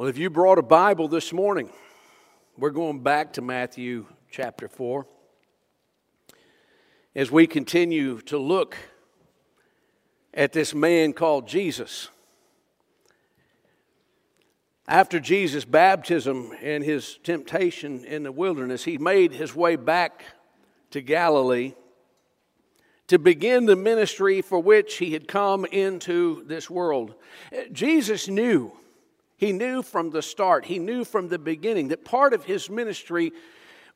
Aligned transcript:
Well, 0.00 0.08
if 0.08 0.16
you 0.16 0.30
brought 0.30 0.56
a 0.56 0.62
Bible 0.62 1.08
this 1.08 1.30
morning, 1.30 1.68
we're 2.56 2.70
going 2.70 3.02
back 3.02 3.34
to 3.34 3.42
Matthew 3.42 4.06
chapter 4.30 4.66
4 4.66 5.06
as 7.14 7.30
we 7.30 7.46
continue 7.46 8.22
to 8.22 8.38
look 8.38 8.78
at 10.32 10.54
this 10.54 10.72
man 10.72 11.12
called 11.12 11.46
Jesus. 11.46 12.08
After 14.88 15.20
Jesus' 15.20 15.66
baptism 15.66 16.54
and 16.62 16.82
his 16.82 17.18
temptation 17.22 18.02
in 18.06 18.22
the 18.22 18.32
wilderness, 18.32 18.84
he 18.84 18.96
made 18.96 19.34
his 19.34 19.54
way 19.54 19.76
back 19.76 20.24
to 20.92 21.02
Galilee 21.02 21.74
to 23.08 23.18
begin 23.18 23.66
the 23.66 23.76
ministry 23.76 24.40
for 24.40 24.60
which 24.60 24.96
he 24.96 25.12
had 25.12 25.28
come 25.28 25.66
into 25.66 26.42
this 26.46 26.70
world. 26.70 27.16
Jesus 27.70 28.26
knew 28.26 28.72
he 29.40 29.52
knew 29.52 29.82
from 29.82 30.10
the 30.10 30.20
start, 30.20 30.66
he 30.66 30.78
knew 30.78 31.02
from 31.02 31.28
the 31.28 31.38
beginning 31.38 31.88
that 31.88 32.04
part 32.04 32.34
of 32.34 32.44
his 32.44 32.68
ministry 32.68 33.32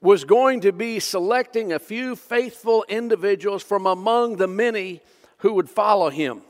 was 0.00 0.24
going 0.24 0.62
to 0.62 0.72
be 0.72 0.98
selecting 0.98 1.70
a 1.70 1.78
few 1.78 2.16
faithful 2.16 2.82
individuals 2.88 3.62
from 3.62 3.84
among 3.84 4.36
the 4.36 4.46
many 4.46 5.02
who 5.38 5.52
would 5.52 5.68
follow 5.68 6.08
him. 6.08 6.40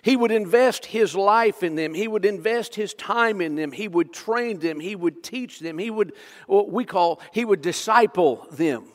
He 0.00 0.16
would 0.16 0.30
invest 0.30 0.86
his 0.86 1.14
life 1.14 1.62
in 1.62 1.74
them. 1.74 1.92
He 1.92 2.08
would 2.08 2.24
invest 2.24 2.76
his 2.76 2.94
time 2.94 3.42
in 3.42 3.56
them. 3.56 3.72
He 3.72 3.88
would 3.88 4.10
train 4.10 4.60
them. 4.60 4.80
He 4.80 4.96
would 4.96 5.22
teach 5.22 5.60
them. 5.60 5.76
He 5.76 5.90
would, 5.90 6.14
what 6.46 6.70
we 6.70 6.86
call, 6.86 7.20
he 7.30 7.44
would 7.44 7.60
disciple 7.60 8.46
them. 8.52 8.86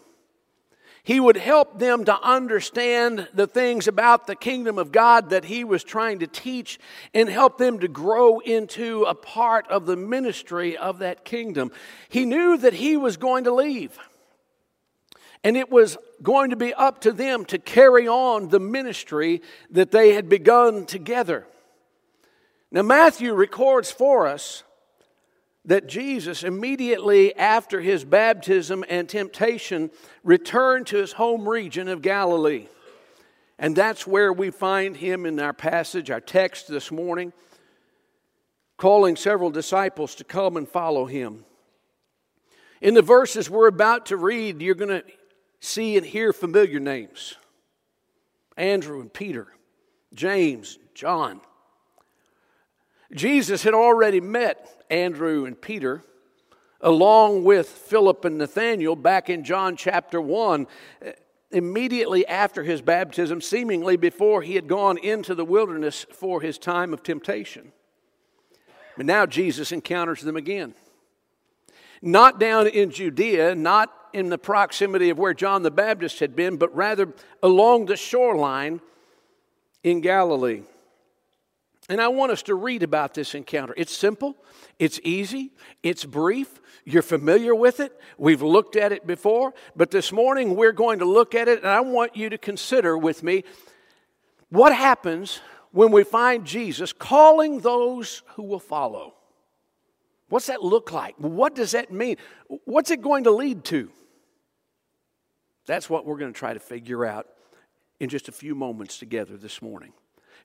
He 1.08 1.22
would 1.22 1.38
help 1.38 1.80
them 1.80 2.04
to 2.04 2.22
understand 2.22 3.30
the 3.34 3.48
things 3.48 3.88
about 3.88 4.28
the 4.28 4.36
kingdom 4.36 4.78
of 4.78 4.92
God 4.92 5.30
that 5.30 5.46
he 5.46 5.64
was 5.64 5.86
trying 5.86 6.20
to 6.20 6.28
teach 6.28 6.82
and 7.14 7.30
help 7.30 7.58
them 7.58 7.80
to 7.80 7.88
grow 7.88 8.40
into 8.40 9.04
a 9.04 9.16
part 9.16 9.66
of 9.70 9.86
the 9.86 9.96
ministry 9.96 10.76
of 10.76 11.00
that 11.00 11.24
kingdom. 11.24 11.72
He 12.10 12.26
knew 12.26 12.58
that 12.58 12.74
he 12.74 12.98
was 12.98 13.16
going 13.16 13.46
to 13.46 13.54
leave. 13.54 13.98
And 15.46 15.56
it 15.56 15.72
was 15.72 15.98
going 16.22 16.50
to 16.50 16.58
be 16.58 16.74
up 16.74 17.00
to 17.04 17.14
them 17.14 17.46
to 17.46 17.58
carry 17.58 18.10
on 18.10 18.50
the 18.50 18.60
ministry 18.60 19.42
that 19.72 19.92
they 19.92 20.12
had 20.12 20.28
begun 20.28 20.86
together. 20.86 21.48
Now, 22.70 22.82
Matthew 22.82 23.34
records 23.34 23.90
for 23.90 24.28
us 24.28 24.64
that 25.68 25.86
Jesus, 25.86 26.44
immediately 26.44 27.36
after 27.36 27.82
his 27.82 28.06
baptism 28.06 28.86
and 28.88 29.08
temptation, 29.08 29.92
returned 30.24 30.88
to 30.88 30.98
his 30.98 31.12
home 31.12 31.48
region 31.48 31.90
of 31.90 32.02
Galilee. 32.02 32.68
And 33.60 33.76
that's 33.76 34.08
where 34.08 34.32
we 34.32 34.50
find 34.50 34.96
him 34.96 35.26
in 35.26 35.40
our 35.40 35.54
passage, 35.54 36.10
our 36.10 36.22
text 36.22 36.70
this 36.70 36.90
morning, 36.90 37.34
calling 38.78 39.18
several 39.18 39.50
disciples 39.50 40.16
to 40.16 40.24
come 40.24 40.56
and 40.56 40.70
follow 40.70 41.06
him. 41.06 41.44
In 42.82 42.94
the 42.94 43.02
verses 43.02 43.50
we're 43.50 43.68
about 43.68 44.06
to 44.08 44.18
read, 44.18 44.62
you're 44.62 44.76
going 44.76 45.02
to 45.02 45.04
see 45.60 45.98
and 45.98 46.06
hear 46.06 46.32
familiar 46.32 46.80
names 46.80 47.36
Andrew 48.56 49.02
and 49.02 49.14
Peter, 49.14 49.48
James, 50.14 50.80
John. 50.94 51.42
Jesus 53.14 53.64
had 53.64 53.74
already 53.74 54.20
met 54.20 54.84
Andrew 54.90 55.46
and 55.46 55.60
Peter, 55.60 56.04
along 56.82 57.44
with 57.44 57.68
Philip 57.68 58.26
and 58.26 58.38
Nathanael, 58.38 58.96
back 58.96 59.30
in 59.30 59.44
John 59.44 59.76
chapter 59.76 60.20
1, 60.20 60.68
eh, 61.02 61.14
immediately 61.52 62.28
after 62.28 62.64
his 62.64 62.82
baptism, 62.82 63.42
seemingly 63.42 63.96
before 63.96 64.42
he 64.42 64.56
had 64.56 64.68
gone 64.68 64.98
into 64.98 65.34
the 65.34 65.46
wilderness 65.46 66.06
for 66.12 66.42
his 66.42 66.58
time 66.58 66.94
of 66.94 67.02
temptation. 67.04 67.72
But 68.98 69.06
now 69.06 69.26
Jesus 69.26 69.72
encounters 69.72 70.22
them 70.22 70.36
again. 70.36 70.74
Not 72.02 72.40
down 72.40 72.68
in 72.68 72.92
Judea, 72.92 73.56
not 73.56 73.94
in 74.14 74.30
the 74.30 74.38
proximity 74.38 75.10
of 75.10 75.18
where 75.18 75.34
John 75.34 75.64
the 75.64 75.72
Baptist 75.72 76.20
had 76.20 76.36
been, 76.36 76.58
but 76.58 76.76
rather 76.76 77.14
along 77.42 77.86
the 77.86 77.96
shoreline 77.96 78.82
in 79.84 80.02
Galilee. 80.02 80.64
And 81.90 82.02
I 82.02 82.10
want 82.10 82.34
us 82.34 82.44
to 82.44 82.56
read 82.56 82.84
about 82.84 83.14
this 83.14 83.34
encounter. 83.34 83.74
It's 83.78 83.96
simple, 83.96 84.36
it's 84.78 85.00
easy, 85.04 85.54
it's 85.84 86.04
brief. 86.04 86.60
You're 86.84 87.02
familiar 87.02 87.56
with 87.56 87.80
it. 87.80 87.98
We've 88.18 88.42
looked 88.42 88.76
at 88.76 88.92
it 88.92 89.08
before, 89.08 89.54
but 89.76 89.92
this 89.92 90.12
morning 90.12 90.56
we're 90.56 90.74
going 90.74 91.00
to 91.00 91.06
look 91.06 91.36
at 91.36 91.48
it, 91.48 91.60
and 91.60 91.68
I 91.68 91.82
want 91.82 92.16
you 92.16 92.30
to 92.30 92.38
consider 92.38 92.98
with 92.98 93.24
me 93.24 93.44
what 94.50 94.74
happens 94.74 95.42
when 95.72 95.92
we 95.92 96.04
find 96.04 96.46
Jesus 96.46 96.94
calling 96.94 97.60
those 97.60 98.24
who 98.36 98.44
will 98.44 98.60
follow. 98.60 99.16
What's 100.30 100.48
that 100.48 100.64
look 100.64 100.92
like? 100.92 101.16
What 101.18 101.56
does 101.56 101.72
that 101.72 101.92
mean? 101.92 102.18
What's 102.66 102.92
it 102.92 103.02
going 103.02 103.26
to 103.26 103.32
lead 103.32 103.64
to? 103.66 103.90
That's 105.66 105.90
what 105.90 106.06
we're 106.06 106.18
going 106.18 106.34
to 106.34 106.38
try 106.38 106.54
to 106.54 106.60
figure 106.60 107.06
out 107.06 107.28
in 108.00 108.10
just 108.10 108.28
a 108.28 108.32
few 108.34 108.56
moments 108.56 108.98
together 108.98 109.38
this 109.38 109.62
morning. 109.62 109.94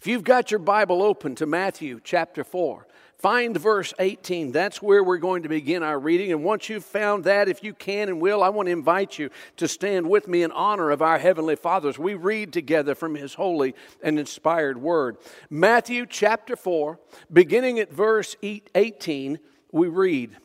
If 0.02 0.08
you've 0.08 0.24
got 0.24 0.50
your 0.50 0.58
Bible 0.58 1.00
open 1.00 1.36
to 1.36 1.46
Matthew 1.46 2.00
chapter 2.02 2.42
4, 2.42 2.88
find 3.18 3.56
verse 3.56 3.94
18. 4.00 4.50
That's 4.50 4.82
where 4.82 5.04
we're 5.04 5.18
going 5.18 5.44
to 5.44 5.48
begin 5.48 5.84
our 5.84 5.96
reading. 5.96 6.32
And 6.32 6.42
once 6.42 6.68
you've 6.68 6.84
found 6.84 7.22
that, 7.22 7.48
if 7.48 7.62
you 7.62 7.72
can 7.72 8.08
and 8.08 8.20
will, 8.20 8.42
I 8.42 8.48
want 8.48 8.66
to 8.66 8.72
invite 8.72 9.16
you 9.16 9.30
to 9.58 9.68
stand 9.68 10.10
with 10.10 10.26
me 10.26 10.42
in 10.42 10.50
honor 10.50 10.90
of 10.90 11.02
our 11.02 11.20
Heavenly 11.20 11.54
Father 11.54 11.88
as 11.88 12.00
we 12.00 12.14
read 12.14 12.52
together 12.52 12.96
from 12.96 13.14
His 13.14 13.34
holy 13.34 13.76
and 14.02 14.18
inspired 14.18 14.76
Word. 14.76 15.18
Matthew 15.48 16.04
chapter 16.04 16.56
4, 16.56 16.98
beginning 17.32 17.78
at 17.78 17.92
verse 17.92 18.34
18, 18.42 19.38
we 19.70 19.86
read 19.86 20.36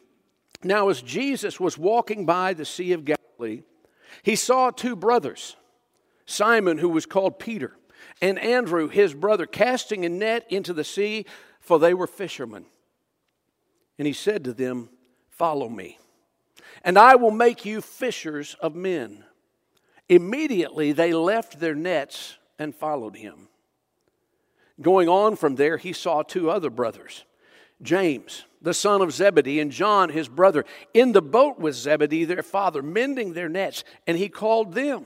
Now, 0.64 0.90
as 0.90 1.02
Jesus 1.02 1.60
was 1.60 1.80
walking 1.80 2.28
by 2.28 2.54
the 2.54 2.64
Sea 2.64 2.94
of 2.94 3.06
Galilee, 3.06 3.64
he 4.22 4.36
saw 4.36 4.70
two 4.70 4.96
brothers, 4.96 5.56
Simon, 6.28 6.78
who 6.78 6.90
was 6.90 7.08
called 7.08 7.40
Peter 7.40 7.76
and 8.22 8.40
Andrew, 8.40 8.88
his 8.88 9.14
brother, 9.14 9.46
casting 9.46 10.06
a 10.06 10.10
net 10.10 10.46
into 10.50 10.74
the 10.74 10.84
sea, 10.84 11.26
for 11.60 11.80
they 11.80 11.94
were 11.94 12.08
fishermen. 12.08 12.66
And 13.98 14.08
he 14.08 14.14
said 14.14 14.44
to 14.46 14.54
them, 14.54 14.90
Follow 15.30 15.70
me, 15.70 16.00
and 16.84 16.98
I 16.98 17.16
will 17.16 17.32
make 17.32 17.64
you 17.64 17.82
fishers 17.82 18.56
of 18.60 18.76
men. 18.76 19.24
Immediately 20.10 20.94
they 20.94 21.14
left 21.14 21.60
their 21.60 21.76
nets 21.76 22.38
and 22.58 22.74
followed 22.74 23.16
him. 23.16 23.50
Going 24.82 25.10
on 25.10 25.36
from 25.36 25.56
there, 25.56 25.78
he 25.78 25.94
saw 25.94 26.24
two 26.24 26.50
other 26.50 26.70
brothers 26.70 27.24
James, 27.82 28.46
the 28.62 28.74
son 28.74 29.02
of 29.02 29.14
Zebedee, 29.14 29.60
and 29.60 29.72
John, 29.72 30.10
his 30.10 30.28
brother, 30.28 30.66
in 30.94 31.12
the 31.12 31.22
boat 31.22 31.60
with 31.60 31.76
Zebedee, 31.76 32.26
their 32.26 32.42
father, 32.42 32.82
mending 32.82 33.34
their 33.34 33.50
nets, 33.50 33.84
and 34.08 34.18
he 34.18 34.30
called 34.30 34.74
them. 34.74 35.06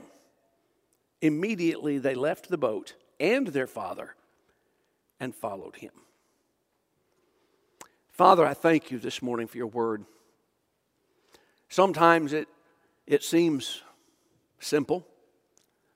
Immediately 1.20 1.98
they 1.98 2.14
left 2.14 2.48
the 2.48 2.56
boat 2.56 2.94
and 3.22 3.46
their 3.46 3.68
father 3.68 4.16
and 5.20 5.32
followed 5.32 5.76
him. 5.76 5.92
Father, 8.10 8.44
I 8.44 8.52
thank 8.52 8.90
you 8.90 8.98
this 8.98 9.22
morning 9.22 9.46
for 9.46 9.56
your 9.56 9.68
word. 9.68 10.04
Sometimes 11.68 12.32
it, 12.32 12.48
it 13.06 13.22
seems 13.22 13.82
simple, 14.58 15.06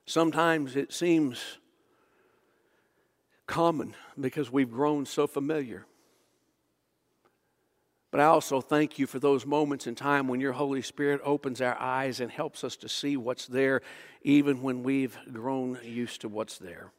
sometimes 0.05 0.75
it 0.75 0.93
seems 0.93 1.57
common 3.45 3.93
because 4.19 4.49
we've 4.49 4.71
grown 4.71 5.05
so 5.05 5.27
familiar. 5.27 5.85
But 8.09 8.21
I 8.21 8.25
also 8.25 8.61
thank 8.61 8.97
you 8.97 9.05
for 9.05 9.19
those 9.19 9.45
moments 9.45 9.85
in 9.85 9.95
time 9.95 10.29
when 10.29 10.39
your 10.39 10.53
Holy 10.53 10.81
Spirit 10.81 11.19
opens 11.25 11.59
our 11.59 11.77
eyes 11.77 12.21
and 12.21 12.31
helps 12.31 12.63
us 12.63 12.77
to 12.77 12.87
see 12.89 13.17
what's 13.17 13.47
there, 13.47 13.81
even 14.21 14.61
when 14.61 14.81
we've 14.81 15.17
grown 15.33 15.77
used 15.83 16.21
to 16.21 16.29
what's 16.29 16.57
there. 16.57 16.93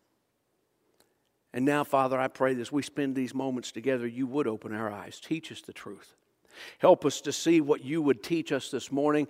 And 1.53 1.65
now, 1.65 1.85
Father, 1.85 2.19
I 2.19 2.29
pray 2.29 2.55
that 2.55 2.61
as 2.61 2.73
we 2.73 2.83
spend 2.83 3.15
these 3.15 3.35
moments 3.35 3.73
together, 3.73 4.07
you 4.07 4.27
would 4.27 4.47
open 4.47 4.75
our 4.75 4.91
eyes. 4.91 5.21
Teach 5.21 5.51
us 5.51 5.63
the 5.63 5.73
truth. 5.73 6.15
Help 6.79 7.05
us 7.05 7.21
to 7.23 7.33
see 7.33 7.61
what 7.61 7.85
you 7.85 8.03
would 8.03 8.23
teach 8.23 8.53
us 8.53 8.71
this 8.71 8.93
morning. 8.93 9.29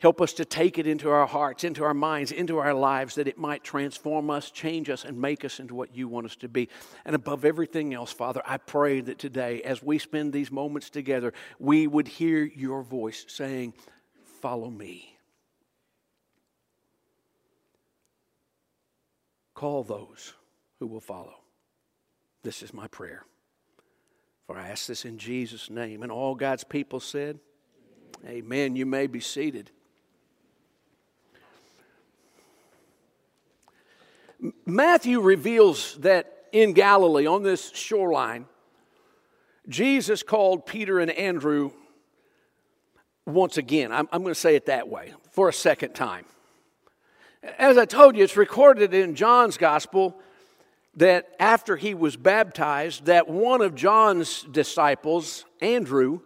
Help 0.00 0.20
us 0.20 0.32
to 0.34 0.44
take 0.44 0.78
it 0.78 0.86
into 0.86 1.10
our 1.10 1.26
hearts, 1.26 1.64
into 1.64 1.82
our 1.82 1.92
minds, 1.92 2.30
into 2.30 2.58
our 2.58 2.72
lives, 2.72 3.16
that 3.16 3.26
it 3.26 3.36
might 3.36 3.64
transform 3.64 4.30
us, 4.30 4.50
change 4.52 4.88
us, 4.88 5.04
and 5.04 5.20
make 5.20 5.44
us 5.44 5.58
into 5.58 5.74
what 5.74 5.94
you 5.94 6.06
want 6.06 6.24
us 6.24 6.36
to 6.36 6.48
be. 6.48 6.68
And 7.04 7.16
above 7.16 7.44
everything 7.44 7.92
else, 7.92 8.12
Father, 8.12 8.40
I 8.46 8.58
pray 8.58 9.00
that 9.00 9.18
today, 9.18 9.60
as 9.62 9.82
we 9.82 9.98
spend 9.98 10.32
these 10.32 10.52
moments 10.52 10.88
together, 10.88 11.32
we 11.58 11.88
would 11.88 12.06
hear 12.06 12.44
your 12.44 12.82
voice 12.82 13.24
saying, 13.26 13.74
Follow 14.40 14.70
me. 14.70 15.18
Call 19.52 19.82
those 19.82 20.32
who 20.78 20.86
will 20.86 21.00
follow. 21.00 21.34
This 22.48 22.62
is 22.62 22.72
my 22.72 22.86
prayer. 22.86 23.26
For 24.46 24.56
I 24.56 24.68
ask 24.68 24.86
this 24.86 25.04
in 25.04 25.18
Jesus' 25.18 25.68
name. 25.68 26.02
And 26.02 26.10
all 26.10 26.34
God's 26.34 26.64
people 26.64 26.98
said, 26.98 27.38
Amen. 28.24 28.36
Amen. 28.38 28.74
You 28.74 28.86
may 28.86 29.06
be 29.06 29.20
seated. 29.20 29.70
Matthew 34.64 35.20
reveals 35.20 35.98
that 35.98 36.46
in 36.50 36.72
Galilee, 36.72 37.26
on 37.26 37.42
this 37.42 37.70
shoreline, 37.74 38.46
Jesus 39.68 40.22
called 40.22 40.64
Peter 40.64 41.00
and 41.00 41.10
Andrew 41.10 41.72
once 43.26 43.58
again. 43.58 43.92
I'm, 43.92 44.08
I'm 44.10 44.22
going 44.22 44.32
to 44.32 44.40
say 44.40 44.56
it 44.56 44.64
that 44.64 44.88
way 44.88 45.12
for 45.32 45.50
a 45.50 45.52
second 45.52 45.92
time. 45.92 46.24
As 47.58 47.76
I 47.76 47.84
told 47.84 48.16
you, 48.16 48.24
it's 48.24 48.38
recorded 48.38 48.94
in 48.94 49.16
John's 49.16 49.58
gospel 49.58 50.18
that 50.98 51.28
after 51.38 51.76
he 51.76 51.94
was 51.94 52.16
baptized, 52.16 53.06
that 53.06 53.28
one 53.28 53.60
of 53.60 53.74
John's 53.74 54.42
disciples, 54.42 55.44
Andrew, 55.60 56.20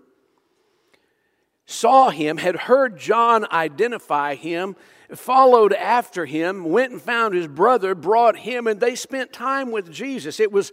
saw 1.66 2.10
him, 2.10 2.38
had 2.38 2.56
heard 2.56 2.98
John 2.98 3.46
identify 3.52 4.34
him, 4.34 4.74
followed 5.14 5.74
after 5.74 6.24
him, 6.24 6.64
went 6.64 6.92
and 6.92 7.02
found 7.02 7.34
his 7.34 7.48
brother, 7.48 7.94
brought 7.94 8.38
him, 8.38 8.66
and 8.66 8.80
they 8.80 8.94
spent 8.94 9.30
time 9.30 9.70
with 9.70 9.92
Jesus. 9.92 10.40
It 10.40 10.50
was 10.50 10.72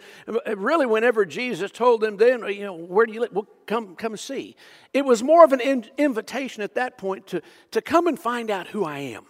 really 0.56 0.86
whenever 0.86 1.26
Jesus 1.26 1.70
told 1.70 2.00
them, 2.00 2.16
then, 2.16 2.44
you 2.48 2.64
know, 2.64 2.74
where 2.74 3.06
do 3.06 3.12
you 3.12 3.20
live? 3.20 3.32
Well, 3.34 3.48
come, 3.66 3.96
come 3.98 4.16
see. 4.16 4.56
It 4.94 5.04
was 5.04 5.22
more 5.22 5.44
of 5.44 5.52
an 5.52 5.60
in- 5.60 5.90
invitation 5.98 6.64
at 6.64 6.76
that 6.76 6.98
point 6.98 7.28
to, 7.28 7.42
to 7.72 7.82
come 7.82 8.08
and 8.08 8.18
find 8.18 8.50
out 8.50 8.68
who 8.68 8.86
I 8.86 9.00
am. 9.00 9.26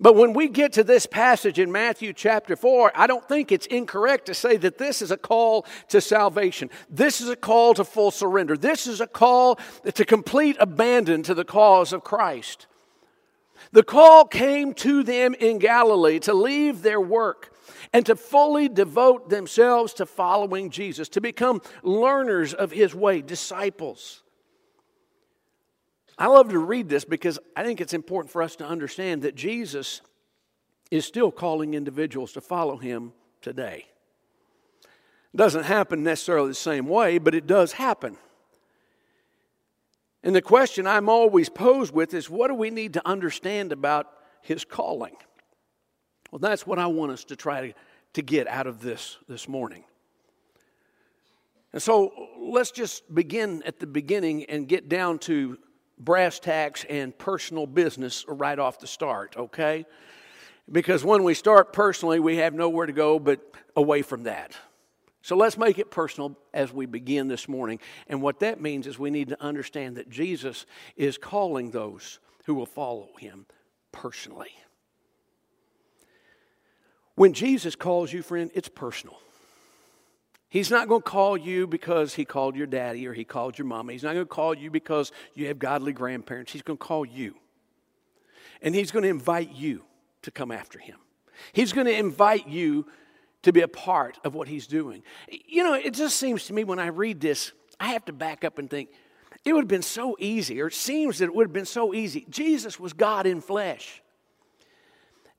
But 0.00 0.16
when 0.16 0.32
we 0.32 0.48
get 0.48 0.72
to 0.72 0.84
this 0.84 1.06
passage 1.06 1.58
in 1.58 1.70
Matthew 1.70 2.12
chapter 2.12 2.56
4, 2.56 2.92
I 2.94 3.06
don't 3.06 3.26
think 3.28 3.52
it's 3.52 3.66
incorrect 3.66 4.26
to 4.26 4.34
say 4.34 4.56
that 4.56 4.76
this 4.76 5.00
is 5.00 5.12
a 5.12 5.16
call 5.16 5.66
to 5.88 6.00
salvation. 6.00 6.68
This 6.90 7.20
is 7.20 7.28
a 7.28 7.36
call 7.36 7.74
to 7.74 7.84
full 7.84 8.10
surrender. 8.10 8.56
This 8.56 8.88
is 8.88 9.00
a 9.00 9.06
call 9.06 9.58
to 9.94 10.04
complete 10.04 10.56
abandon 10.58 11.22
to 11.24 11.34
the 11.34 11.44
cause 11.44 11.92
of 11.92 12.02
Christ. 12.02 12.66
The 13.70 13.84
call 13.84 14.24
came 14.24 14.74
to 14.74 15.04
them 15.04 15.34
in 15.34 15.58
Galilee 15.58 16.18
to 16.20 16.34
leave 16.34 16.82
their 16.82 17.00
work 17.00 17.52
and 17.92 18.04
to 18.06 18.16
fully 18.16 18.68
devote 18.68 19.30
themselves 19.30 19.94
to 19.94 20.06
following 20.06 20.70
Jesus, 20.70 21.08
to 21.10 21.20
become 21.20 21.62
learners 21.84 22.52
of 22.52 22.72
his 22.72 22.96
way, 22.96 23.22
disciples. 23.22 24.23
I 26.16 26.26
love 26.28 26.50
to 26.50 26.58
read 26.58 26.88
this 26.88 27.04
because 27.04 27.38
I 27.56 27.64
think 27.64 27.80
it's 27.80 27.94
important 27.94 28.30
for 28.30 28.42
us 28.42 28.56
to 28.56 28.66
understand 28.66 29.22
that 29.22 29.34
Jesus 29.34 30.00
is 30.90 31.04
still 31.04 31.32
calling 31.32 31.74
individuals 31.74 32.32
to 32.32 32.40
follow 32.40 32.76
him 32.76 33.12
today. 33.42 33.86
It 35.32 35.36
doesn't 35.36 35.64
happen 35.64 36.04
necessarily 36.04 36.48
the 36.48 36.54
same 36.54 36.86
way, 36.86 37.18
but 37.18 37.34
it 37.34 37.46
does 37.46 37.72
happen. 37.72 38.16
And 40.22 40.34
the 40.34 40.42
question 40.42 40.86
I'm 40.86 41.08
always 41.08 41.48
posed 41.48 41.92
with 41.92 42.14
is 42.14 42.30
what 42.30 42.48
do 42.48 42.54
we 42.54 42.70
need 42.70 42.94
to 42.94 43.06
understand 43.06 43.72
about 43.72 44.06
his 44.40 44.64
calling? 44.64 45.16
Well, 46.30 46.38
that's 46.38 46.66
what 46.66 46.78
I 46.78 46.86
want 46.86 47.12
us 47.12 47.24
to 47.24 47.36
try 47.36 47.68
to, 47.68 47.74
to 48.14 48.22
get 48.22 48.46
out 48.46 48.66
of 48.66 48.80
this 48.80 49.18
this 49.28 49.48
morning. 49.48 49.84
And 51.72 51.82
so 51.82 52.12
let's 52.38 52.70
just 52.70 53.12
begin 53.12 53.62
at 53.66 53.80
the 53.80 53.86
beginning 53.86 54.44
and 54.44 54.68
get 54.68 54.88
down 54.88 55.18
to 55.20 55.58
brass 55.98 56.38
tacks 56.38 56.84
and 56.88 57.16
personal 57.16 57.66
business 57.66 58.24
right 58.28 58.58
off 58.58 58.80
the 58.80 58.86
start, 58.86 59.36
okay? 59.36 59.86
Because 60.70 61.04
when 61.04 61.22
we 61.22 61.34
start 61.34 61.72
personally, 61.72 62.20
we 62.20 62.36
have 62.36 62.54
nowhere 62.54 62.86
to 62.86 62.92
go 62.92 63.18
but 63.18 63.40
away 63.76 64.02
from 64.02 64.24
that. 64.24 64.56
So 65.22 65.36
let's 65.36 65.56
make 65.56 65.78
it 65.78 65.90
personal 65.90 66.36
as 66.52 66.72
we 66.72 66.84
begin 66.86 67.28
this 67.28 67.48
morning. 67.48 67.78
And 68.08 68.20
what 68.20 68.40
that 68.40 68.60
means 68.60 68.86
is 68.86 68.98
we 68.98 69.10
need 69.10 69.28
to 69.28 69.42
understand 69.42 69.96
that 69.96 70.10
Jesus 70.10 70.66
is 70.96 71.16
calling 71.16 71.70
those 71.70 72.18
who 72.44 72.54
will 72.54 72.66
follow 72.66 73.08
him 73.18 73.46
personally. 73.90 74.52
When 77.14 77.32
Jesus 77.32 77.74
calls 77.76 78.12
you, 78.12 78.22
friend, 78.22 78.50
it's 78.54 78.68
personal. 78.68 79.18
He's 80.54 80.70
not 80.70 80.86
going 80.86 81.02
to 81.02 81.10
call 81.10 81.36
you 81.36 81.66
because 81.66 82.14
he 82.14 82.24
called 82.24 82.54
your 82.54 82.68
daddy 82.68 83.08
or 83.08 83.12
he 83.12 83.24
called 83.24 83.58
your 83.58 83.66
mama. 83.66 83.90
He's 83.90 84.04
not 84.04 84.14
going 84.14 84.24
to 84.24 84.30
call 84.30 84.54
you 84.54 84.70
because 84.70 85.10
you 85.34 85.48
have 85.48 85.58
godly 85.58 85.92
grandparents. 85.92 86.52
He's 86.52 86.62
going 86.62 86.78
to 86.78 86.84
call 86.84 87.04
you. 87.04 87.34
And 88.62 88.72
he's 88.72 88.92
going 88.92 89.02
to 89.02 89.08
invite 89.08 89.52
you 89.52 89.82
to 90.22 90.30
come 90.30 90.52
after 90.52 90.78
him. 90.78 90.98
He's 91.52 91.72
going 91.72 91.88
to 91.88 91.98
invite 91.98 92.46
you 92.46 92.86
to 93.42 93.52
be 93.52 93.62
a 93.62 93.68
part 93.68 94.20
of 94.22 94.36
what 94.36 94.46
he's 94.46 94.68
doing. 94.68 95.02
You 95.28 95.64
know, 95.64 95.74
it 95.74 95.92
just 95.92 96.20
seems 96.20 96.46
to 96.46 96.52
me 96.52 96.62
when 96.62 96.78
I 96.78 96.86
read 96.86 97.20
this, 97.20 97.50
I 97.80 97.88
have 97.88 98.04
to 98.04 98.12
back 98.12 98.44
up 98.44 98.60
and 98.60 98.70
think, 98.70 98.90
it 99.44 99.54
would 99.54 99.62
have 99.62 99.68
been 99.68 99.82
so 99.82 100.14
easy, 100.20 100.62
or 100.62 100.68
it 100.68 100.74
seems 100.74 101.18
that 101.18 101.24
it 101.24 101.34
would 101.34 101.48
have 101.48 101.52
been 101.52 101.66
so 101.66 101.92
easy. 101.92 102.26
Jesus 102.30 102.78
was 102.78 102.92
God 102.92 103.26
in 103.26 103.40
flesh. 103.40 104.03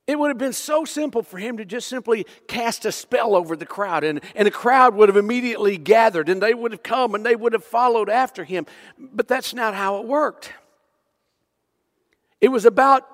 It 0.07 0.19
would 0.19 0.29
have 0.29 0.37
been 0.37 0.53
so 0.53 0.85
simple 0.85 1.23
for 1.23 1.39
him 1.39 1.57
to 1.57 1.65
just 1.65 1.87
simply 1.87 2.27
cast 2.47 2.85
a 2.85 2.91
spell 2.91 3.35
over 3.35 3.55
the 3.55 3.65
crowd, 3.65 4.03
and, 4.03 4.21
and 4.35 4.45
the 4.45 4.51
crowd 4.51 4.93
would 4.95 5.09
have 5.09 5.17
immediately 5.17 5.77
gathered, 5.77 6.29
and 6.29 6.41
they 6.41 6.53
would 6.53 6.71
have 6.71 6.83
come 6.83 7.15
and 7.15 7.25
they 7.25 7.35
would 7.35 7.53
have 7.53 7.63
followed 7.63 8.09
after 8.09 8.43
him. 8.43 8.67
But 8.99 9.27
that's 9.27 9.53
not 9.53 9.73
how 9.73 9.97
it 9.97 10.05
worked. 10.05 10.53
It 12.39 12.49
was 12.49 12.65
about 12.65 13.07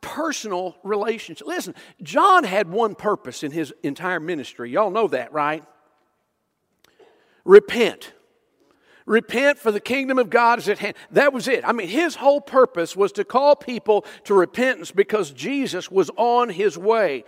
personal 0.00 0.76
relationship. 0.82 1.46
Listen, 1.46 1.74
John 2.02 2.44
had 2.44 2.70
one 2.70 2.94
purpose 2.94 3.42
in 3.42 3.50
his 3.50 3.74
entire 3.82 4.20
ministry. 4.20 4.70
Y'all 4.70 4.90
know 4.90 5.08
that, 5.08 5.32
right? 5.32 5.62
Repent. 7.44 8.12
Repent 9.06 9.58
for 9.58 9.70
the 9.70 9.80
kingdom 9.80 10.18
of 10.18 10.30
God 10.30 10.58
is 10.58 10.68
at 10.68 10.78
hand. 10.78 10.94
That 11.10 11.34
was 11.34 11.46
it. 11.46 11.62
I 11.62 11.72
mean, 11.72 11.88
his 11.88 12.14
whole 12.14 12.40
purpose 12.40 12.96
was 12.96 13.12
to 13.12 13.24
call 13.24 13.54
people 13.54 14.06
to 14.24 14.32
repentance 14.32 14.92
because 14.92 15.30
Jesus 15.30 15.90
was 15.90 16.10
on 16.16 16.48
his 16.48 16.78
way. 16.78 17.24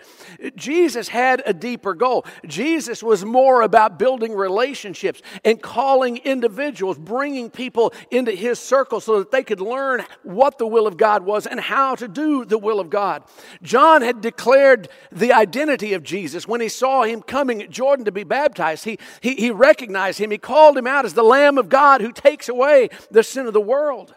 Jesus 0.55 1.08
had 1.08 1.43
a 1.44 1.52
deeper 1.52 1.93
goal. 1.93 2.25
Jesus 2.46 3.02
was 3.02 3.26
more 3.26 3.61
about 3.61 3.99
building 3.99 4.32
relationships 4.32 5.20
and 5.44 5.61
calling 5.61 6.17
individuals, 6.19 6.96
bringing 6.96 7.50
people 7.50 7.93
into 8.11 8.32
his 8.32 8.58
circle 8.58 8.99
so 8.99 9.19
that 9.19 9.31
they 9.31 9.43
could 9.43 9.61
learn 9.61 10.02
what 10.23 10.56
the 10.56 10.67
will 10.67 10.87
of 10.87 10.96
God 10.96 11.26
was 11.26 11.46
and 11.46 11.61
how 11.61 11.94
to 11.96 12.08
do 12.08 12.46
the 12.46 12.56
will 12.56 12.81
of 12.81 12.88
God. 12.88 13.23
John 13.62 14.00
had 14.00 14.23
declared 14.23 14.88
the 15.12 15.34
identity 15.34 15.93
of 15.93 16.02
Jesus 16.02 16.49
when 16.49 16.62
he 16.62 16.70
saw 16.70 17.02
him 17.02 17.20
coming 17.20 17.61
at 17.61 17.69
Jordan 17.69 18.06
to 18.06 18.12
be 18.12 18.25
baptized. 18.25 18.84
He, 18.84 18.99
he, 19.20 19.34
he 19.34 19.50
recognized 19.50 20.19
him, 20.19 20.31
he 20.31 20.38
called 20.38 20.78
him 20.78 20.87
out 20.87 21.05
as 21.05 21.12
the 21.12 21.23
Lamb 21.23 21.58
of 21.58 21.65
of 21.66 21.70
God 21.70 22.00
who 22.00 22.12
takes 22.12 22.48
away 22.48 22.88
the 23.10 23.22
sin 23.22 23.46
of 23.46 23.52
the 23.52 23.60
world. 23.60 24.14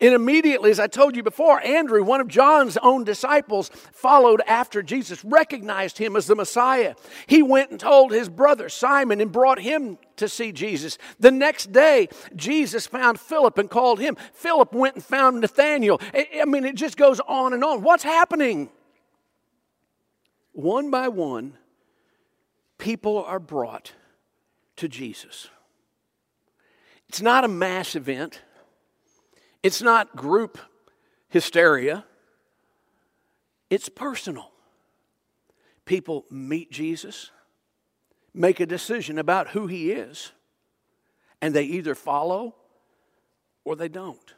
And 0.00 0.14
immediately, 0.14 0.70
as 0.70 0.78
I 0.78 0.86
told 0.86 1.16
you 1.16 1.24
before, 1.24 1.60
Andrew, 1.60 2.04
one 2.04 2.20
of 2.20 2.28
John's 2.28 2.76
own 2.76 3.02
disciples, 3.02 3.68
followed 3.92 4.40
after 4.46 4.80
Jesus, 4.80 5.24
recognized 5.24 5.98
him 5.98 6.14
as 6.14 6.28
the 6.28 6.36
Messiah. 6.36 6.94
He 7.26 7.42
went 7.42 7.72
and 7.72 7.80
told 7.80 8.12
his 8.12 8.28
brother 8.28 8.68
Simon 8.68 9.20
and 9.20 9.32
brought 9.32 9.58
him 9.58 9.98
to 10.14 10.28
see 10.28 10.52
Jesus. 10.52 10.98
The 11.18 11.32
next 11.32 11.72
day, 11.72 12.08
Jesus 12.36 12.86
found 12.86 13.18
Philip 13.18 13.58
and 13.58 13.68
called 13.68 13.98
him. 13.98 14.16
Philip 14.34 14.72
went 14.72 14.94
and 14.94 15.04
found 15.04 15.40
Nathanael. 15.40 16.00
I 16.14 16.44
mean, 16.44 16.64
it 16.64 16.76
just 16.76 16.96
goes 16.96 17.18
on 17.26 17.52
and 17.52 17.64
on. 17.64 17.82
What's 17.82 18.04
happening? 18.04 18.70
One 20.52 20.92
by 20.92 21.08
one, 21.08 21.54
people 22.78 23.24
are 23.24 23.40
brought 23.40 23.94
to 24.76 24.86
Jesus. 24.86 25.48
It's 27.08 27.22
not 27.22 27.44
a 27.44 27.48
mass 27.48 27.94
event, 27.94 28.40
it's 29.62 29.82
not 29.82 30.14
group 30.14 30.58
hysteria, 31.28 32.04
it's 33.70 33.88
personal. 33.88 34.50
People 35.84 36.26
meet 36.30 36.70
Jesus, 36.70 37.30
make 38.34 38.60
a 38.60 38.66
decision 38.66 39.18
about 39.18 39.48
who 39.48 39.66
he 39.66 39.90
is, 39.90 40.32
and 41.40 41.54
they 41.54 41.64
either 41.64 41.94
follow 41.94 42.54
or 43.64 43.74
they 43.74 43.88
don't. 43.88 44.34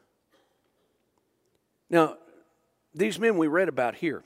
Now, 1.88 2.18
these 2.94 3.18
men 3.18 3.36
we 3.36 3.48
read 3.48 3.68
about 3.68 3.96
here 3.96 4.22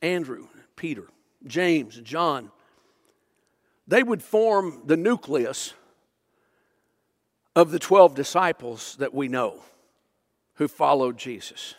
Andrew, 0.00 0.46
Peter, 0.76 1.08
James, 1.44 2.00
John 2.00 2.52
they 3.86 4.02
would 4.02 4.22
form 4.22 4.82
the 4.84 4.96
nucleus 4.96 5.74
of 7.56 7.70
the 7.70 7.78
12 7.80 8.14
disciples 8.14 8.94
that 9.00 9.12
we 9.14 9.26
know 9.26 9.62
who 10.54 10.68
followed 10.68 11.16
Jesus. 11.16 11.74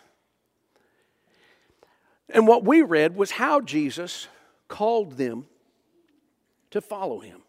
And 2.30 2.48
what 2.48 2.66
we 2.66 2.82
read 2.82 3.16
was 3.16 3.32
how 3.32 3.62
Jesus 3.62 4.28
called 4.68 5.14
them 5.14 5.46
to 6.72 6.82
follow 6.82 7.20
him. 7.20 7.44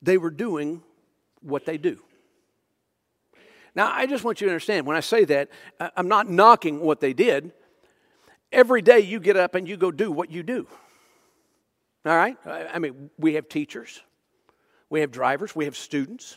They 0.00 0.16
were 0.16 0.30
doing 0.30 0.82
what 1.42 1.66
they 1.66 1.76
do. 1.76 2.00
Now, 3.74 3.90
I 3.92 4.06
just 4.06 4.24
want 4.24 4.40
you 4.40 4.46
to 4.46 4.52
understand 4.52 4.86
when 4.86 4.96
I 4.96 5.00
say 5.00 5.24
that, 5.26 5.50
I'm 5.96 6.08
not 6.08 6.30
knocking 6.30 6.80
what 6.80 7.00
they 7.00 7.12
did. 7.12 7.52
Every 8.52 8.80
day 8.80 9.00
you 9.00 9.20
get 9.20 9.36
up 9.36 9.54
and 9.54 9.68
you 9.68 9.76
go 9.76 9.90
do 9.90 10.10
what 10.10 10.30
you 10.30 10.42
do. 10.42 10.66
All 12.06 12.16
right? 12.16 12.36
I 12.46 12.78
mean, 12.78 13.10
we 13.18 13.34
have 13.34 13.48
teachers, 13.48 14.00
we 14.90 15.00
have 15.00 15.10
drivers, 15.10 15.54
we 15.54 15.64
have 15.64 15.76
students. 15.76 16.36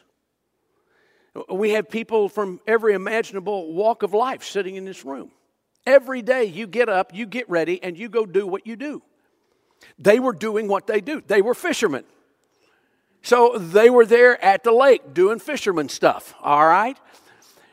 We 1.50 1.72
have 1.72 1.90
people 1.90 2.28
from 2.28 2.60
every 2.66 2.94
imaginable 2.94 3.74
walk 3.74 4.04
of 4.04 4.14
life 4.14 4.44
sitting 4.44 4.76
in 4.76 4.86
this 4.86 5.06
room. 5.06 5.32
Every 5.86 6.22
day 6.22 6.46
you 6.46 6.68
get 6.68 6.90
up, 6.90 7.14
you 7.14 7.26
get 7.26 7.50
ready, 7.50 7.82
and 7.82 7.98
you 7.98 8.10
go 8.10 8.26
do 8.26 8.48
what 8.48 8.66
you 8.66 8.76
do. 8.76 9.02
They 9.98 10.20
were 10.20 10.34
doing 10.34 10.68
what 10.68 10.88
they 10.88 11.02
do, 11.02 11.22
they 11.26 11.42
were 11.42 11.54
fishermen. 11.54 12.04
So 13.22 13.58
they 13.58 13.90
were 13.90 14.06
there 14.06 14.44
at 14.44 14.64
the 14.64 14.72
lake 14.72 15.14
doing 15.14 15.40
fisherman 15.40 15.90
stuff, 15.90 16.34
all 16.42 16.66
right? 16.66 16.98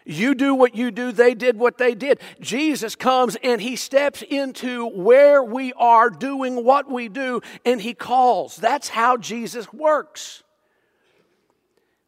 You 0.04 0.34
do 0.34 0.54
what 0.54 0.76
you 0.76 0.90
do, 0.90 1.10
they 1.12 1.34
did 1.34 1.58
what 1.58 1.78
they 1.78 1.94
did. 1.94 2.20
Jesus 2.40 2.94
comes 2.94 3.36
and 3.42 3.60
he 3.60 3.74
steps 3.74 4.22
into 4.22 4.86
where 4.88 5.42
we 5.42 5.72
are 5.72 6.10
doing 6.10 6.64
what 6.64 6.90
we 6.90 7.08
do 7.08 7.40
and 7.64 7.80
he 7.80 7.92
calls. 7.92 8.56
That's 8.56 8.88
how 8.88 9.16
Jesus 9.16 9.72
works. 9.72 10.44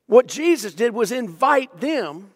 What 0.08 0.26
Jesus 0.26 0.72
did 0.72 0.94
was 0.94 1.12
invite 1.12 1.80
them 1.80 2.30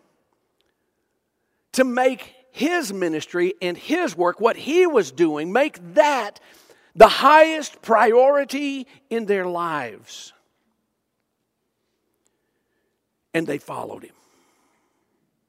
to 1.73 1.85
make 1.85 2.35
his 2.51 2.93
ministry 2.93 3.55
and 3.63 3.79
his 3.79 4.15
work, 4.15 4.41
what 4.41 4.57
he 4.57 4.87
was 4.87 5.11
doing, 5.11 5.53
make 5.53 5.95
that 5.95 6.39
the 6.95 7.09
highest 7.09 7.81
priority 7.81 8.87
in 9.09 9.25
their 9.25 9.47
lives. 9.47 10.35
And 13.33 13.47
they 13.47 13.57
followed 13.57 14.05
him. 14.05 14.13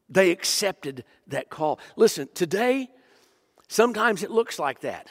They 0.07 0.31
accepted 0.31 1.03
that 1.27 1.49
call. 1.49 1.77
Listen, 1.97 2.29
today, 2.33 2.89
sometimes 3.67 4.23
it 4.23 4.31
looks 4.31 4.57
like 4.57 4.79
that. 4.79 5.09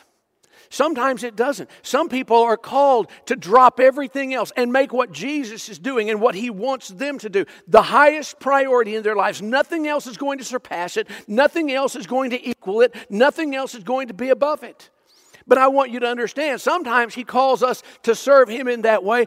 Sometimes 0.72 1.22
it 1.22 1.36
doesn't. 1.36 1.68
Some 1.82 2.08
people 2.08 2.38
are 2.38 2.56
called 2.56 3.10
to 3.26 3.36
drop 3.36 3.78
everything 3.78 4.32
else 4.32 4.52
and 4.56 4.72
make 4.72 4.90
what 4.90 5.12
Jesus 5.12 5.68
is 5.68 5.78
doing 5.78 6.08
and 6.08 6.18
what 6.18 6.34
he 6.34 6.48
wants 6.48 6.88
them 6.88 7.18
to 7.18 7.28
do 7.28 7.44
the 7.68 7.82
highest 7.82 8.40
priority 8.40 8.96
in 8.96 9.02
their 9.02 9.14
lives. 9.14 9.42
Nothing 9.42 9.86
else 9.86 10.06
is 10.06 10.16
going 10.16 10.38
to 10.38 10.44
surpass 10.44 10.96
it, 10.96 11.08
nothing 11.28 11.70
else 11.70 11.94
is 11.94 12.06
going 12.06 12.30
to 12.30 12.48
equal 12.48 12.80
it, 12.80 12.94
nothing 13.10 13.54
else 13.54 13.74
is 13.74 13.84
going 13.84 14.08
to 14.08 14.14
be 14.14 14.30
above 14.30 14.62
it. 14.62 14.88
But 15.46 15.58
I 15.58 15.68
want 15.68 15.90
you 15.90 16.00
to 16.00 16.06
understand 16.06 16.58
sometimes 16.58 17.12
he 17.14 17.24
calls 17.24 17.62
us 17.62 17.82
to 18.04 18.14
serve 18.14 18.48
him 18.48 18.66
in 18.66 18.80
that 18.82 19.04
way 19.04 19.26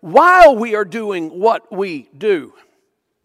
while 0.00 0.56
we 0.56 0.74
are 0.74 0.86
doing 0.86 1.28
what 1.28 1.70
we 1.70 2.08
do. 2.16 2.54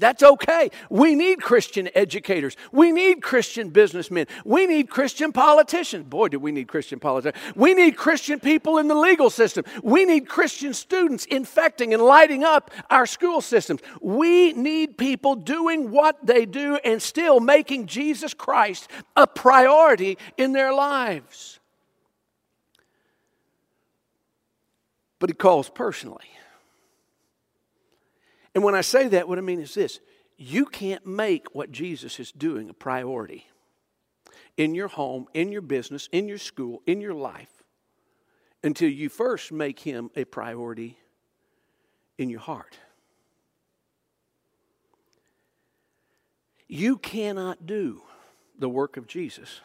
That's 0.02 0.24
okay. 0.24 0.72
We 0.90 1.14
need 1.14 1.44
Christian 1.44 1.88
educators. 1.94 2.58
We 2.72 2.92
need 2.92 3.22
Christian 3.22 3.70
businessmen. 3.70 4.26
We 4.44 4.66
need 4.66 4.90
Christian 4.90 5.32
politicians. 5.32 6.08
Boy, 6.10 6.30
do 6.30 6.40
we 6.40 6.52
need 6.52 6.68
Christian 6.68 7.00
politicians. 7.00 7.40
We 7.56 7.76
need 7.76 7.98
Christian 7.98 8.40
people 8.40 8.80
in 8.80 8.88
the 8.88 8.96
legal 8.96 9.30
system. 9.30 9.64
We 9.84 10.06
need 10.06 10.28
Christian 10.28 10.74
students 10.74 11.26
infecting 11.26 11.94
and 11.94 12.02
lighting 12.02 12.44
up 12.44 12.72
our 12.90 13.06
school 13.06 13.42
systems. 13.42 13.82
We 14.02 14.54
need 14.54 14.98
people 14.98 15.36
doing 15.36 15.92
what 15.92 16.18
they 16.26 16.48
do 16.48 16.80
and 16.84 17.00
still 17.00 17.40
making 17.40 17.86
Jesus 17.86 18.34
Christ 18.34 18.90
a 19.16 19.28
priority 19.28 20.18
in 20.36 20.54
their 20.54 20.74
lives. 20.74 21.60
But 25.20 25.30
he 25.30 25.36
calls 25.36 25.70
personally. 25.70 26.26
And 28.54 28.64
when 28.64 28.76
I 28.76 28.82
say 28.82 29.08
that, 29.10 29.28
what 29.28 29.38
I 29.38 29.42
mean 29.42 29.62
is 29.62 29.74
this 29.74 30.00
you 30.38 30.66
can't 30.66 31.06
make 31.06 31.54
what 31.54 31.72
Jesus 31.72 32.20
is 32.20 32.32
doing 32.32 32.70
a 32.70 32.74
priority 32.74 33.48
in 34.58 34.76
your 34.76 34.88
home, 34.88 35.28
in 35.34 35.52
your 35.52 35.62
business, 35.62 36.10
in 36.12 36.28
your 36.28 36.38
school, 36.38 36.82
in 36.86 37.02
your 37.02 37.14
life 37.14 37.62
until 38.64 38.90
you 38.90 39.10
first 39.10 39.52
make 39.52 39.80
him 39.80 40.10
a 40.16 40.26
priority 40.26 40.98
in 42.18 42.30
your 42.30 42.40
heart. 42.40 42.78
You 46.68 46.98
cannot 46.98 47.66
do 47.66 48.04
the 48.58 48.70
work 48.70 48.98
of 48.98 49.08
Jesus 49.08 49.62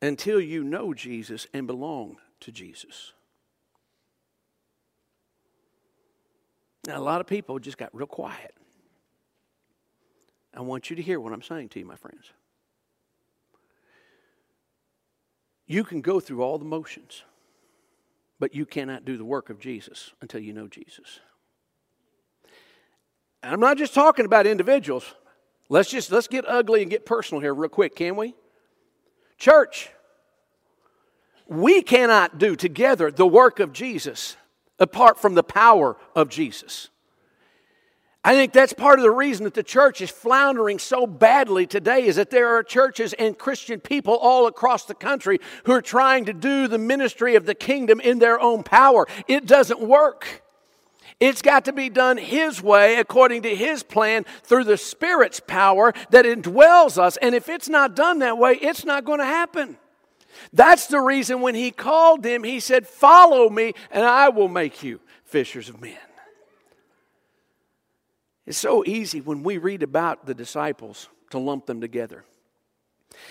until 0.00 0.40
you 0.40 0.62
know 0.62 0.94
Jesus 0.94 1.46
and 1.52 1.66
belong 1.66 2.16
to 2.40 2.52
Jesus. 2.52 3.12
Now, 6.88 6.96
a 6.96 7.04
lot 7.04 7.20
of 7.20 7.26
people 7.26 7.58
just 7.58 7.76
got 7.76 7.94
real 7.94 8.06
quiet. 8.06 8.54
I 10.54 10.62
want 10.62 10.88
you 10.88 10.96
to 10.96 11.02
hear 11.02 11.20
what 11.20 11.34
I'm 11.34 11.42
saying 11.42 11.68
to 11.70 11.78
you, 11.78 11.84
my 11.84 11.96
friends. 11.96 12.32
You 15.66 15.84
can 15.84 16.00
go 16.00 16.18
through 16.18 16.42
all 16.42 16.56
the 16.56 16.64
motions, 16.64 17.24
but 18.40 18.54
you 18.54 18.64
cannot 18.64 19.04
do 19.04 19.18
the 19.18 19.24
work 19.24 19.50
of 19.50 19.60
Jesus 19.60 20.12
until 20.22 20.40
you 20.40 20.54
know 20.54 20.66
Jesus. 20.66 21.20
And 23.42 23.52
I'm 23.52 23.60
not 23.60 23.76
just 23.76 23.92
talking 23.92 24.24
about 24.24 24.46
individuals. 24.46 25.14
Let's 25.68 25.90
just 25.90 26.10
let's 26.10 26.26
get 26.26 26.48
ugly 26.48 26.80
and 26.80 26.90
get 26.90 27.04
personal 27.04 27.42
here 27.42 27.52
real 27.52 27.68
quick, 27.68 27.96
can 27.96 28.16
we? 28.16 28.34
Church, 29.36 29.90
we 31.46 31.82
cannot 31.82 32.38
do 32.38 32.56
together 32.56 33.10
the 33.10 33.26
work 33.26 33.60
of 33.60 33.74
Jesus 33.74 34.38
apart 34.78 35.18
from 35.18 35.34
the 35.34 35.42
power 35.42 35.96
of 36.14 36.28
Jesus. 36.28 36.88
I 38.24 38.34
think 38.34 38.52
that's 38.52 38.72
part 38.72 38.98
of 38.98 39.04
the 39.04 39.10
reason 39.10 39.44
that 39.44 39.54
the 39.54 39.62
church 39.62 40.00
is 40.00 40.10
floundering 40.10 40.78
so 40.78 41.06
badly 41.06 41.66
today 41.66 42.04
is 42.04 42.16
that 42.16 42.30
there 42.30 42.48
are 42.48 42.62
churches 42.62 43.14
and 43.14 43.38
Christian 43.38 43.80
people 43.80 44.14
all 44.14 44.46
across 44.46 44.84
the 44.84 44.94
country 44.94 45.38
who 45.64 45.72
are 45.72 45.80
trying 45.80 46.24
to 46.26 46.32
do 46.32 46.68
the 46.68 46.78
ministry 46.78 47.36
of 47.36 47.46
the 47.46 47.54
kingdom 47.54 48.00
in 48.00 48.18
their 48.18 48.40
own 48.40 48.64
power. 48.64 49.06
It 49.28 49.46
doesn't 49.46 49.80
work. 49.80 50.42
It's 51.20 51.42
got 51.42 51.64
to 51.64 51.72
be 51.72 51.88
done 51.88 52.16
His 52.16 52.62
way, 52.62 52.96
according 52.96 53.42
to 53.42 53.54
His 53.54 53.82
plan, 53.82 54.24
through 54.42 54.64
the 54.64 54.76
Spirit's 54.76 55.40
power 55.40 55.92
that 56.10 56.24
indwells 56.24 56.98
us. 56.98 57.16
And 57.18 57.34
if 57.34 57.48
it's 57.48 57.68
not 57.68 57.96
done 57.96 58.18
that 58.18 58.36
way, 58.36 58.54
it's 58.54 58.84
not 58.84 59.04
going 59.04 59.20
to 59.20 59.24
happen. 59.24 59.78
That's 60.52 60.86
the 60.86 61.00
reason 61.00 61.40
when 61.40 61.54
he 61.54 61.70
called 61.70 62.22
them, 62.22 62.44
he 62.44 62.60
said, 62.60 62.86
Follow 62.86 63.48
me, 63.48 63.74
and 63.90 64.04
I 64.04 64.28
will 64.28 64.48
make 64.48 64.82
you 64.82 65.00
fishers 65.24 65.68
of 65.68 65.80
men. 65.80 65.96
It's 68.46 68.58
so 68.58 68.82
easy 68.86 69.20
when 69.20 69.42
we 69.42 69.58
read 69.58 69.82
about 69.82 70.24
the 70.24 70.34
disciples 70.34 71.08
to 71.30 71.38
lump 71.38 71.66
them 71.66 71.80
together. 71.80 72.24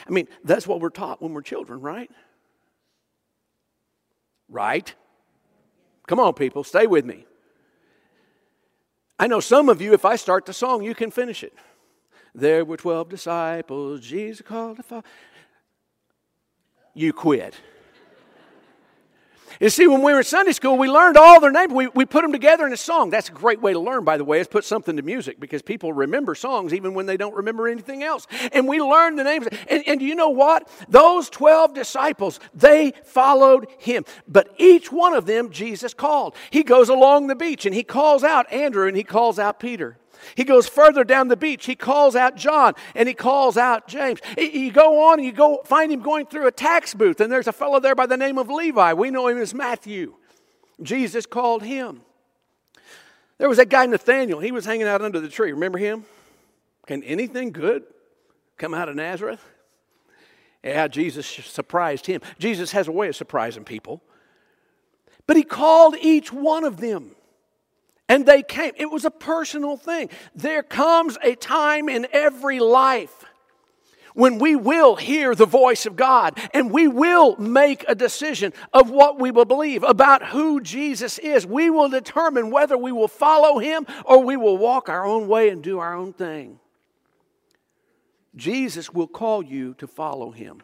I 0.07 0.11
mean, 0.11 0.27
that's 0.43 0.67
what 0.67 0.79
we're 0.79 0.89
taught 0.89 1.21
when 1.21 1.33
we're 1.33 1.41
children, 1.41 1.81
right? 1.81 2.11
Right? 4.49 4.93
Come 6.07 6.19
on, 6.19 6.33
people, 6.33 6.63
stay 6.63 6.87
with 6.87 7.05
me. 7.05 7.25
I 9.19 9.27
know 9.27 9.39
some 9.39 9.69
of 9.69 9.81
you, 9.81 9.93
if 9.93 10.05
I 10.05 10.15
start 10.15 10.45
the 10.45 10.53
song, 10.53 10.83
you 10.83 10.93
can 10.93 11.09
finish 11.09 11.43
it. 11.43 11.53
There 12.35 12.63
were 12.63 12.77
12 12.77 13.09
disciples, 13.09 14.01
Jesus 14.01 14.45
called 14.45 14.77
to 14.77 14.83
follow 14.83 15.03
you 16.97 17.13
quit. 17.13 17.55
You 19.59 19.69
see, 19.69 19.87
when 19.87 20.03
we 20.03 20.11
were 20.11 20.19
in 20.19 20.23
Sunday 20.23 20.51
school, 20.51 20.77
we 20.77 20.87
learned 20.87 21.17
all 21.17 21.39
their 21.39 21.51
names. 21.51 21.73
We, 21.73 21.87
we 21.87 22.05
put 22.05 22.21
them 22.21 22.31
together 22.31 22.67
in 22.67 22.73
a 22.73 22.77
song. 22.77 23.09
That's 23.09 23.29
a 23.29 23.31
great 23.31 23.59
way 23.59 23.73
to 23.73 23.79
learn, 23.79 24.03
by 24.03 24.17
the 24.17 24.23
way, 24.23 24.39
is 24.39 24.47
put 24.47 24.63
something 24.63 24.95
to 24.97 25.01
music 25.01 25.39
because 25.39 25.63
people 25.63 25.93
remember 25.93 26.35
songs 26.35 26.73
even 26.73 26.93
when 26.93 27.07
they 27.07 27.17
don't 27.17 27.33
remember 27.33 27.67
anything 27.67 28.03
else. 28.03 28.27
And 28.51 28.67
we 28.67 28.79
learned 28.79 29.17
the 29.17 29.23
names. 29.23 29.47
And, 29.67 29.83
and 29.87 30.01
you 30.01 30.13
know 30.13 30.29
what? 30.29 30.69
Those 30.89 31.29
12 31.31 31.73
disciples, 31.73 32.39
they 32.53 32.93
followed 33.03 33.67
him. 33.79 34.05
But 34.27 34.53
each 34.57 34.91
one 34.91 35.15
of 35.15 35.25
them, 35.25 35.49
Jesus 35.49 35.93
called. 35.93 36.35
He 36.51 36.61
goes 36.61 36.89
along 36.89 37.27
the 37.27 37.35
beach 37.35 37.65
and 37.65 37.73
he 37.73 37.83
calls 37.83 38.23
out 38.23 38.51
Andrew 38.53 38.87
and 38.87 38.95
he 38.95 39.03
calls 39.03 39.39
out 39.39 39.59
Peter. 39.59 39.97
He 40.35 40.43
goes 40.43 40.67
further 40.67 41.03
down 41.03 41.27
the 41.27 41.37
beach. 41.37 41.65
He 41.65 41.75
calls 41.75 42.15
out 42.15 42.35
John 42.35 42.73
and 42.95 43.07
he 43.07 43.13
calls 43.13 43.57
out 43.57 43.87
James. 43.87 44.19
You 44.37 44.71
go 44.71 45.09
on 45.09 45.19
and 45.19 45.25
you 45.25 45.31
go 45.31 45.61
find 45.65 45.91
him 45.91 46.01
going 46.01 46.25
through 46.25 46.47
a 46.47 46.51
tax 46.51 46.93
booth, 46.93 47.19
and 47.19 47.31
there's 47.31 47.47
a 47.47 47.53
fellow 47.53 47.79
there 47.79 47.95
by 47.95 48.05
the 48.05 48.17
name 48.17 48.37
of 48.37 48.49
Levi. 48.49 48.93
We 48.93 49.11
know 49.11 49.27
him 49.27 49.37
as 49.37 49.53
Matthew. 49.53 50.15
Jesus 50.81 51.25
called 51.25 51.63
him. 51.63 52.01
There 53.37 53.49
was 53.49 53.57
that 53.57 53.69
guy 53.69 53.85
Nathanael. 53.85 54.39
He 54.39 54.51
was 54.51 54.65
hanging 54.65 54.87
out 54.87 55.01
under 55.01 55.19
the 55.19 55.29
tree. 55.29 55.51
Remember 55.51 55.77
him? 55.77 56.05
Can 56.85 57.03
anything 57.03 57.51
good 57.51 57.83
come 58.57 58.73
out 58.73 58.89
of 58.89 58.95
Nazareth? 58.95 59.43
Yeah, 60.63 60.87
Jesus 60.87 61.27
surprised 61.27 62.07
him. 62.07 62.21
Jesus 62.39 62.71
has 62.71 62.87
a 62.87 62.91
way 62.91 63.09
of 63.09 63.15
surprising 63.15 63.63
people. 63.63 64.01
But 65.27 65.37
he 65.37 65.43
called 65.43 65.95
each 66.01 66.33
one 66.33 66.63
of 66.63 66.77
them. 66.77 67.15
And 68.09 68.25
they 68.25 68.41
came. 68.41 68.71
It 68.77 68.89
was 68.89 69.05
a 69.05 69.11
personal 69.11 69.77
thing. 69.77 70.09
There 70.33 70.63
comes 70.63 71.17
a 71.21 71.35
time 71.35 71.89
in 71.89 72.07
every 72.13 72.59
life 72.59 73.25
when 74.17 74.39
we 74.39 74.55
will 74.55 74.95
hear 74.95 75.35
the 75.35 75.45
voice 75.45 75.85
of 75.85 75.95
God 75.95 76.39
and 76.51 76.71
we 76.71 76.87
will 76.87 77.35
make 77.37 77.85
a 77.87 77.93
decision 77.93 78.51
of 78.73 78.89
what 78.89 79.19
we 79.19 79.29
will 79.29 79.45
believe 79.45 79.83
about 79.83 80.25
who 80.29 80.59
Jesus 80.59 81.19
is. 81.19 81.45
We 81.45 81.69
will 81.69 81.89
determine 81.89 82.49
whether 82.49 82.75
we 82.75 82.91
will 82.91 83.07
follow 83.07 83.59
him 83.59 83.85
or 84.05 84.23
we 84.23 84.35
will 84.35 84.57
walk 84.57 84.89
our 84.89 85.05
own 85.05 85.27
way 85.27 85.49
and 85.49 85.61
do 85.61 85.77
our 85.77 85.93
own 85.93 86.13
thing. 86.13 86.59
Jesus 88.35 88.91
will 88.91 89.07
call 89.07 89.43
you 89.43 89.75
to 89.75 89.85
follow 89.85 90.31
him 90.31 90.63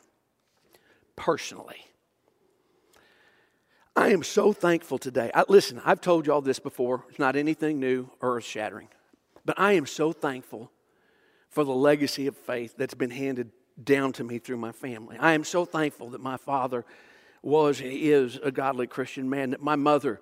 personally. 1.15 1.85
I 3.95 4.09
am 4.09 4.23
so 4.23 4.53
thankful 4.53 4.97
today. 4.97 5.29
I, 5.33 5.43
listen, 5.47 5.81
I've 5.85 6.01
told 6.01 6.25
you 6.25 6.33
all 6.33 6.41
this 6.41 6.59
before. 6.59 7.05
It's 7.09 7.19
not 7.19 7.35
anything 7.35 7.79
new 7.79 8.09
or 8.19 8.37
earth 8.37 8.43
shattering. 8.43 8.87
But 9.45 9.59
I 9.59 9.73
am 9.73 9.85
so 9.85 10.11
thankful 10.11 10.71
for 11.49 11.63
the 11.63 11.73
legacy 11.73 12.25
of 12.25 12.35
faith 12.35 12.73
that's 12.75 12.95
been 12.95 13.11
handed 13.11 13.51
down 13.81 14.11
to 14.13 14.23
me 14.23 14.39
through 14.39 14.57
my 14.57 14.71
family. 14.71 15.17
I 15.19 15.33
am 15.33 15.43
so 15.43 15.65
thankful 15.65 16.09
that 16.11 16.21
my 16.21 16.37
father 16.37 16.85
was 17.43 17.81
and 17.81 17.91
is 17.91 18.39
a 18.41 18.51
godly 18.51 18.87
Christian 18.87 19.29
man, 19.29 19.51
that 19.51 19.61
my 19.61 19.75
mother 19.75 20.21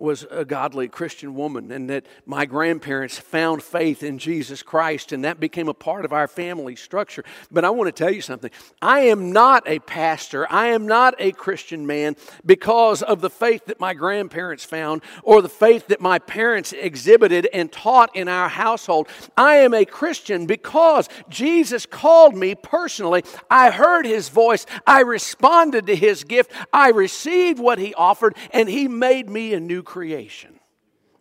was 0.00 0.26
a 0.30 0.44
godly 0.44 0.88
Christian 0.88 1.34
woman, 1.34 1.70
and 1.70 1.90
that 1.90 2.06
my 2.24 2.46
grandparents 2.46 3.18
found 3.18 3.62
faith 3.62 4.02
in 4.02 4.18
Jesus 4.18 4.62
Christ, 4.62 5.12
and 5.12 5.24
that 5.24 5.38
became 5.38 5.68
a 5.68 5.74
part 5.74 6.04
of 6.04 6.12
our 6.12 6.26
family 6.26 6.74
structure. 6.74 7.24
But 7.50 7.64
I 7.64 7.70
want 7.70 7.88
to 7.88 7.92
tell 7.92 8.12
you 8.12 8.22
something 8.22 8.50
I 8.80 9.00
am 9.00 9.32
not 9.32 9.62
a 9.66 9.78
pastor, 9.80 10.50
I 10.50 10.68
am 10.68 10.86
not 10.86 11.14
a 11.18 11.32
Christian 11.32 11.86
man 11.86 12.16
because 12.44 13.02
of 13.02 13.20
the 13.20 13.30
faith 13.30 13.66
that 13.66 13.80
my 13.80 13.94
grandparents 13.94 14.64
found 14.64 15.02
or 15.22 15.42
the 15.42 15.48
faith 15.48 15.88
that 15.88 16.00
my 16.00 16.18
parents 16.18 16.72
exhibited 16.72 17.48
and 17.52 17.70
taught 17.70 18.14
in 18.16 18.28
our 18.28 18.48
household. 18.48 19.08
I 19.36 19.56
am 19.56 19.74
a 19.74 19.84
Christian 19.84 20.46
because 20.46 21.08
Jesus 21.28 21.84
called 21.84 22.34
me 22.34 22.54
personally. 22.54 23.22
I 23.50 23.70
heard 23.70 24.06
his 24.06 24.28
voice, 24.28 24.64
I 24.86 25.00
responded 25.00 25.86
to 25.86 25.96
his 25.96 26.24
gift, 26.24 26.52
I 26.72 26.90
received 26.90 27.58
what 27.58 27.78
he 27.78 27.92
offered, 27.94 28.36
and 28.50 28.68
he 28.68 28.88
made 28.88 29.28
me 29.28 29.52
a 29.52 29.60
new 29.60 29.82
creation. 29.90 30.60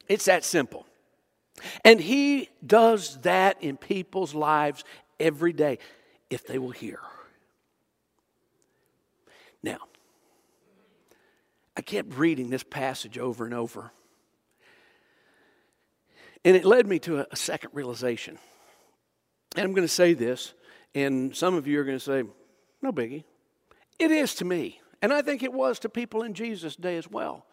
It's 0.08 0.26
that 0.26 0.46
simple. 0.46 0.86
And 1.84 2.00
He 2.00 2.50
does 2.64 3.20
that 3.22 3.64
in 3.64 3.78
people's 3.78 4.36
lives 4.36 4.84
every 5.20 5.54
day 5.54 5.80
if 6.30 6.46
they 6.46 6.60
will 6.60 6.70
hear. 6.70 7.00
Now, 9.64 9.80
I 11.76 11.82
kept 11.82 12.14
reading 12.14 12.52
this 12.52 12.62
passage 12.62 13.18
over 13.18 13.44
and 13.44 13.56
over. 13.56 13.92
And 16.46 16.56
it 16.56 16.64
led 16.64 16.86
me 16.86 17.00
to 17.00 17.26
a, 17.32 17.36
second 17.36 17.72
realization. 17.74 18.38
And 19.56 19.66
I'm 19.66 19.74
going 19.74 19.88
to 19.88 19.94
say 19.94 20.14
this, 20.14 20.54
and 20.94 21.36
some 21.36 21.56
of 21.56 21.66
you 21.66 21.80
are 21.80 21.84
going 21.84 21.98
to 21.98 22.04
say, 22.04 22.24
no 22.84 22.92
biggie. 22.92 23.24
It 23.98 24.12
is 24.12 24.36
to 24.36 24.46
me. 24.46 24.80
And 25.02 25.12
I 25.12 25.24
think 25.24 25.42
it 25.42 25.52
was 25.52 25.80
to 25.80 25.90
people 25.90 26.22
in 26.22 26.36
Jesus' 26.36 26.76
day 26.76 26.98
as 26.98 27.10
well. 27.10 27.48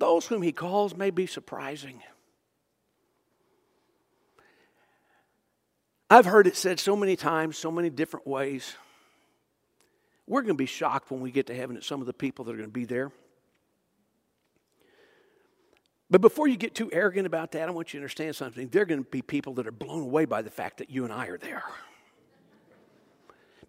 Those 0.00 0.26
whom 0.26 0.40
he 0.40 0.50
calls 0.50 0.96
may 0.96 1.10
be 1.10 1.26
surprising. 1.26 2.02
I've 6.08 6.24
heard 6.24 6.46
it 6.46 6.56
said 6.56 6.80
so 6.80 6.96
many 6.96 7.16
times, 7.16 7.58
so 7.58 7.70
many 7.70 7.90
different 7.90 8.26
ways. 8.26 8.74
We're 10.26 10.40
going 10.40 10.54
to 10.54 10.58
be 10.58 10.66
shocked 10.66 11.10
when 11.10 11.20
we 11.20 11.30
get 11.30 11.48
to 11.48 11.54
heaven 11.54 11.76
at 11.76 11.84
some 11.84 12.00
of 12.00 12.06
the 12.06 12.14
people 12.14 12.46
that 12.46 12.52
are 12.52 12.56
going 12.56 12.70
to 12.70 12.72
be 12.72 12.86
there. 12.86 13.12
But 16.08 16.22
before 16.22 16.48
you 16.48 16.56
get 16.56 16.74
too 16.74 16.90
arrogant 16.92 17.26
about 17.26 17.52
that, 17.52 17.68
I 17.68 17.70
want 17.70 17.92
you 17.92 18.00
to 18.00 18.02
understand 18.02 18.34
something. 18.34 18.68
There 18.68 18.82
are 18.82 18.86
going 18.86 19.04
to 19.04 19.10
be 19.10 19.20
people 19.20 19.52
that 19.54 19.66
are 19.66 19.72
blown 19.72 20.02
away 20.02 20.24
by 20.24 20.40
the 20.40 20.50
fact 20.50 20.78
that 20.78 20.88
you 20.88 21.04
and 21.04 21.12
I 21.12 21.26
are 21.26 21.38
there. 21.38 21.62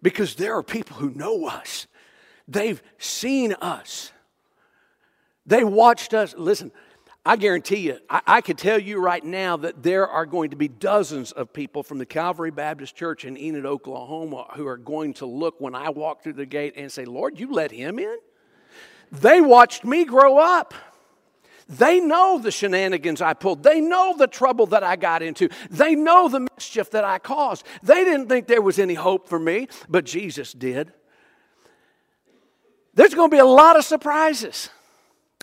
Because 0.00 0.34
there 0.36 0.56
are 0.56 0.62
people 0.62 0.96
who 0.96 1.10
know 1.10 1.46
us, 1.46 1.86
they've 2.48 2.82
seen 2.96 3.52
us. 3.60 4.12
They 5.46 5.64
watched 5.64 6.14
us. 6.14 6.34
Listen, 6.36 6.72
I 7.24 7.36
guarantee 7.36 7.78
you, 7.78 7.98
I, 8.10 8.20
I 8.26 8.40
could 8.40 8.58
tell 8.58 8.80
you 8.80 8.98
right 8.98 9.24
now 9.24 9.56
that 9.58 9.82
there 9.82 10.08
are 10.08 10.26
going 10.26 10.50
to 10.50 10.56
be 10.56 10.68
dozens 10.68 11.30
of 11.32 11.52
people 11.52 11.82
from 11.82 11.98
the 11.98 12.06
Calvary 12.06 12.50
Baptist 12.50 12.96
Church 12.96 13.24
in 13.24 13.36
Enid, 13.36 13.64
Oklahoma, 13.64 14.48
who 14.54 14.66
are 14.66 14.76
going 14.76 15.14
to 15.14 15.26
look 15.26 15.60
when 15.60 15.74
I 15.74 15.90
walk 15.90 16.22
through 16.22 16.34
the 16.34 16.46
gate 16.46 16.74
and 16.76 16.90
say, 16.90 17.04
Lord, 17.04 17.38
you 17.38 17.52
let 17.52 17.70
him 17.70 17.98
in? 17.98 18.18
They 19.12 19.40
watched 19.40 19.84
me 19.84 20.04
grow 20.04 20.38
up. 20.38 20.74
They 21.68 22.00
know 22.00 22.38
the 22.38 22.50
shenanigans 22.50 23.22
I 23.22 23.34
pulled. 23.34 23.62
They 23.62 23.80
know 23.80 24.16
the 24.16 24.26
trouble 24.26 24.66
that 24.66 24.82
I 24.82 24.96
got 24.96 25.22
into. 25.22 25.48
They 25.70 25.94
know 25.94 26.28
the 26.28 26.40
mischief 26.40 26.90
that 26.90 27.04
I 27.04 27.18
caused. 27.18 27.64
They 27.82 28.04
didn't 28.04 28.28
think 28.28 28.46
there 28.46 28.62
was 28.62 28.78
any 28.78 28.94
hope 28.94 29.28
for 29.28 29.38
me, 29.38 29.68
but 29.88 30.04
Jesus 30.04 30.52
did. 30.52 30.92
There's 32.94 33.14
going 33.14 33.30
to 33.30 33.34
be 33.34 33.40
a 33.40 33.44
lot 33.44 33.78
of 33.78 33.84
surprises. 33.84 34.70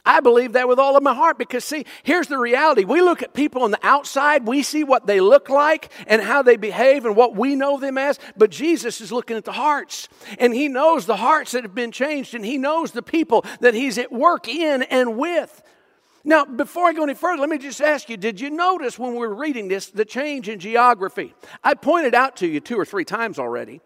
I 0.05 0.19
believe 0.19 0.53
that 0.53 0.67
with 0.67 0.79
all 0.79 0.97
of 0.97 1.03
my 1.03 1.13
heart 1.13 1.37
because, 1.37 1.63
see, 1.63 1.85
here's 2.03 2.27
the 2.27 2.37
reality. 2.37 2.83
We 2.83 3.01
look 3.01 3.23
at 3.23 3.33
people 3.33 3.63
on 3.63 3.71
the 3.71 3.79
outside, 3.83 4.47
we 4.47 4.63
see 4.63 4.83
what 4.83 5.07
they 5.07 5.19
look 5.19 5.49
like 5.49 5.91
and 6.07 6.21
how 6.21 6.41
they 6.41 6.57
behave 6.57 7.05
and 7.05 7.15
what 7.15 7.35
we 7.35 7.55
know 7.55 7.79
them 7.79 7.97
as, 7.97 8.19
but 8.37 8.49
Jesus 8.49 9.01
is 9.01 9.11
looking 9.11 9.37
at 9.37 9.45
the 9.45 9.51
hearts. 9.51 10.07
And 10.37 10.53
He 10.53 10.67
knows 10.67 11.05
the 11.05 11.17
hearts 11.17 11.51
that 11.51 11.63
have 11.63 11.75
been 11.75 11.91
changed, 11.91 12.33
and 12.33 12.45
He 12.45 12.57
knows 12.57 12.91
the 12.91 13.03
people 13.03 13.45
that 13.59 13.73
He's 13.73 13.97
at 13.97 14.11
work 14.11 14.47
in 14.47 14.83
and 14.83 15.17
with. 15.17 15.61
Now, 16.23 16.45
before 16.45 16.87
I 16.87 16.93
go 16.93 17.03
any 17.03 17.13
further, 17.13 17.41
let 17.41 17.49
me 17.49 17.57
just 17.57 17.81
ask 17.81 18.09
you 18.09 18.17
did 18.17 18.39
you 18.41 18.49
notice 18.49 18.99
when 18.99 19.13
we 19.13 19.19
were 19.19 19.33
reading 19.33 19.67
this 19.67 19.87
the 19.87 20.05
change 20.05 20.49
in 20.49 20.59
geography? 20.59 21.33
I 21.63 21.73
pointed 21.75 22.13
out 22.13 22.37
to 22.37 22.47
you 22.47 22.59
two 22.59 22.77
or 22.77 22.85
three 22.85 23.05
times 23.05 23.39
already. 23.39 23.81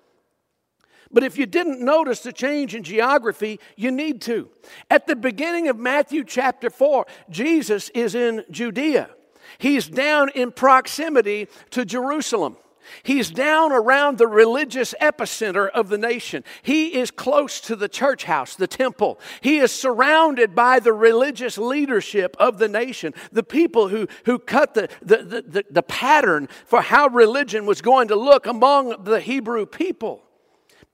But 1.14 1.24
if 1.24 1.38
you 1.38 1.46
didn't 1.46 1.80
notice 1.80 2.22
the 2.22 2.34
change 2.34 2.74
in 2.74 2.84
geography, 2.84 3.60
you 3.76 3.92
need 3.92 4.20
to. 4.24 4.50
At 4.90 5.06
the 5.06 5.16
beginning 5.16 5.68
of 5.68 5.78
Matthew 5.78 6.24
chapter 6.24 6.72
4, 6.72 7.06
Jesus 7.30 7.90
is 7.90 8.16
in 8.16 8.44
Judea. 8.50 9.12
He's 9.60 9.88
down 9.88 10.30
in 10.30 10.52
proximity 10.52 11.48
to 11.70 11.86
Jerusalem. 11.86 12.58
He's 13.04 13.32
down 13.32 13.72
around 13.72 14.18
the 14.18 14.28
religious 14.28 14.94
epicenter 15.00 15.70
of 15.70 15.90
the 15.90 15.98
nation. 15.98 16.44
He 16.62 16.96
is 16.96 17.12
close 17.12 17.62
to 17.62 17.76
the 17.76 17.88
church 17.88 18.26
house, 18.26 18.56
the 18.56 18.68
temple. 18.68 19.20
He 19.40 19.60
is 19.60 19.72
surrounded 19.72 20.54
by 20.54 20.80
the 20.80 20.94
religious 20.94 21.58
leadership 21.58 22.36
of 22.40 22.58
the 22.58 22.68
nation, 22.68 23.14
the 23.32 23.44
people 23.44 23.88
who, 23.88 24.08
who 24.26 24.40
cut 24.40 24.74
the, 24.74 24.90
the, 25.02 25.44
the, 25.48 25.66
the, 25.70 25.84
pattern 25.84 26.50
for 26.66 26.82
how 26.82 27.08
religion 27.08 27.66
was 27.66 27.82
going 27.82 28.08
to 28.10 28.16
look 28.16 28.48
among 28.48 29.04
the 29.04 29.20
Hebrew 29.20 29.66
people. 29.66 30.23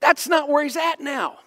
That's 0.00 0.28
not 0.28 0.48
where 0.48 0.62
he's 0.62 0.76
at 0.76 1.00
now. 1.00 1.38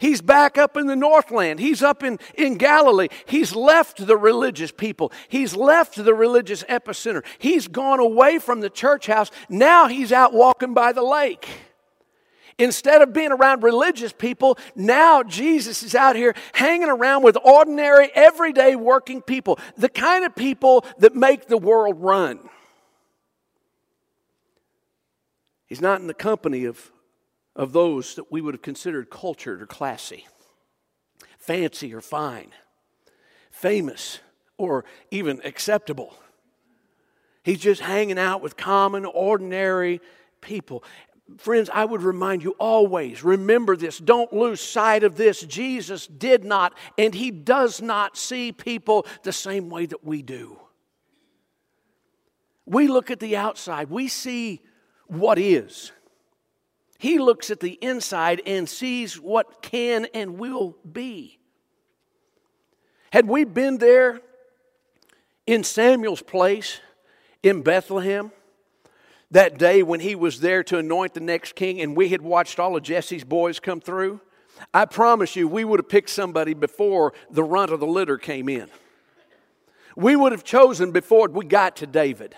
He's 0.00 0.22
back 0.22 0.56
up 0.56 0.78
in 0.78 0.86
the 0.86 0.96
Northland. 0.96 1.60
He's 1.60 1.82
up 1.82 2.02
in, 2.02 2.18
in 2.34 2.56
Galilee. 2.56 3.08
He's 3.26 3.54
left 3.54 4.06
the 4.06 4.16
religious 4.16 4.72
people. 4.72 5.12
He's 5.28 5.54
left 5.54 6.02
the 6.02 6.14
religious 6.14 6.62
epicenter. 6.64 7.22
He's 7.38 7.68
gone 7.68 8.00
away 8.00 8.38
from 8.38 8.60
the 8.60 8.70
church 8.70 9.06
house. 9.06 9.30
Now 9.50 9.88
he's 9.88 10.10
out 10.10 10.32
walking 10.32 10.72
by 10.72 10.92
the 10.92 11.02
lake. 11.02 11.46
Instead 12.58 13.02
of 13.02 13.12
being 13.12 13.30
around 13.30 13.62
religious 13.62 14.12
people, 14.12 14.58
now 14.74 15.22
Jesus 15.22 15.82
is 15.82 15.94
out 15.94 16.16
here 16.16 16.34
hanging 16.54 16.88
around 16.88 17.22
with 17.22 17.36
ordinary, 17.44 18.10
everyday 18.14 18.76
working 18.76 19.20
people, 19.20 19.58
the 19.76 19.88
kind 19.90 20.24
of 20.24 20.34
people 20.34 20.84
that 20.98 21.14
make 21.14 21.46
the 21.46 21.58
world 21.58 21.96
run. 21.98 22.48
He's 25.70 25.80
not 25.80 26.00
in 26.00 26.08
the 26.08 26.14
company 26.14 26.64
of, 26.64 26.90
of 27.54 27.72
those 27.72 28.16
that 28.16 28.30
we 28.30 28.40
would 28.40 28.54
have 28.54 28.62
considered 28.62 29.08
cultured 29.08 29.62
or 29.62 29.66
classy, 29.66 30.26
fancy 31.38 31.94
or 31.94 32.00
fine, 32.00 32.50
famous 33.52 34.18
or 34.58 34.84
even 35.12 35.40
acceptable. 35.44 36.12
He's 37.44 37.60
just 37.60 37.80
hanging 37.80 38.18
out 38.18 38.42
with 38.42 38.56
common, 38.56 39.04
ordinary 39.04 40.00
people. 40.40 40.82
Friends, 41.38 41.70
I 41.72 41.84
would 41.84 42.02
remind 42.02 42.42
you 42.42 42.56
always 42.58 43.22
remember 43.22 43.76
this. 43.76 43.98
Don't 43.98 44.32
lose 44.32 44.60
sight 44.60 45.04
of 45.04 45.14
this. 45.14 45.40
Jesus 45.42 46.08
did 46.08 46.42
not, 46.42 46.76
and 46.98 47.14
he 47.14 47.30
does 47.30 47.80
not 47.80 48.16
see 48.16 48.50
people 48.50 49.06
the 49.22 49.32
same 49.32 49.70
way 49.70 49.86
that 49.86 50.04
we 50.04 50.20
do. 50.20 50.58
We 52.66 52.88
look 52.88 53.12
at 53.12 53.20
the 53.20 53.36
outside, 53.36 53.88
we 53.88 54.08
see 54.08 54.62
what 55.10 55.38
is. 55.38 55.92
He 56.98 57.18
looks 57.18 57.50
at 57.50 57.60
the 57.60 57.78
inside 57.80 58.42
and 58.46 58.68
sees 58.68 59.18
what 59.18 59.62
can 59.62 60.06
and 60.14 60.38
will 60.38 60.76
be. 60.90 61.38
Had 63.12 63.26
we 63.26 63.44
been 63.44 63.78
there 63.78 64.20
in 65.46 65.64
Samuel's 65.64 66.22
place 66.22 66.80
in 67.42 67.62
Bethlehem 67.62 68.30
that 69.30 69.58
day 69.58 69.82
when 69.82 70.00
he 70.00 70.14
was 70.14 70.40
there 70.40 70.62
to 70.64 70.78
anoint 70.78 71.14
the 71.14 71.20
next 71.20 71.54
king 71.54 71.80
and 71.80 71.96
we 71.96 72.10
had 72.10 72.22
watched 72.22 72.60
all 72.60 72.76
of 72.76 72.82
Jesse's 72.82 73.24
boys 73.24 73.58
come 73.58 73.80
through, 73.80 74.20
I 74.72 74.84
promise 74.84 75.34
you 75.36 75.48
we 75.48 75.64
would 75.64 75.80
have 75.80 75.88
picked 75.88 76.10
somebody 76.10 76.54
before 76.54 77.14
the 77.30 77.42
runt 77.42 77.72
of 77.72 77.80
the 77.80 77.86
litter 77.86 78.18
came 78.18 78.48
in. 78.48 78.68
We 79.96 80.14
would 80.14 80.32
have 80.32 80.44
chosen 80.44 80.92
before 80.92 81.28
we 81.28 81.46
got 81.46 81.76
to 81.76 81.86
David. 81.86 82.36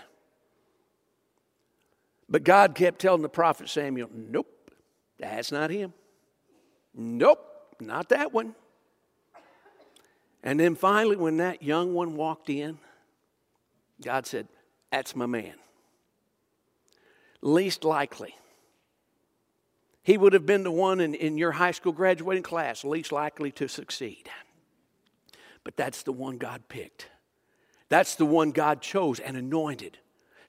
But 2.29 2.43
God 2.43 2.75
kept 2.75 2.99
telling 2.99 3.21
the 3.21 3.29
prophet 3.29 3.69
Samuel, 3.69 4.09
Nope, 4.13 4.71
that's 5.19 5.51
not 5.51 5.69
him. 5.69 5.93
Nope, 6.93 7.39
not 7.79 8.09
that 8.09 8.33
one. 8.33 8.55
And 10.43 10.59
then 10.59 10.75
finally, 10.75 11.15
when 11.15 11.37
that 11.37 11.63
young 11.63 11.93
one 11.93 12.15
walked 12.15 12.49
in, 12.49 12.77
God 14.03 14.25
said, 14.25 14.47
That's 14.91 15.15
my 15.15 15.25
man. 15.25 15.53
Least 17.41 17.83
likely. 17.83 18.35
He 20.03 20.17
would 20.17 20.33
have 20.33 20.45
been 20.45 20.63
the 20.63 20.71
one 20.71 20.99
in, 20.99 21.13
in 21.13 21.37
your 21.37 21.53
high 21.53 21.71
school 21.71 21.93
graduating 21.93 22.43
class 22.43 22.83
least 22.83 23.11
likely 23.13 23.51
to 23.53 23.69
succeed. 23.69 24.29
But 25.63 25.77
that's 25.77 26.03
the 26.03 26.11
one 26.11 26.37
God 26.37 26.63
picked. 26.67 27.07
That's 27.87 28.15
the 28.15 28.25
one 28.25 28.51
God 28.51 28.81
chose 28.81 29.19
and 29.19 29.37
anointed. 29.37 29.97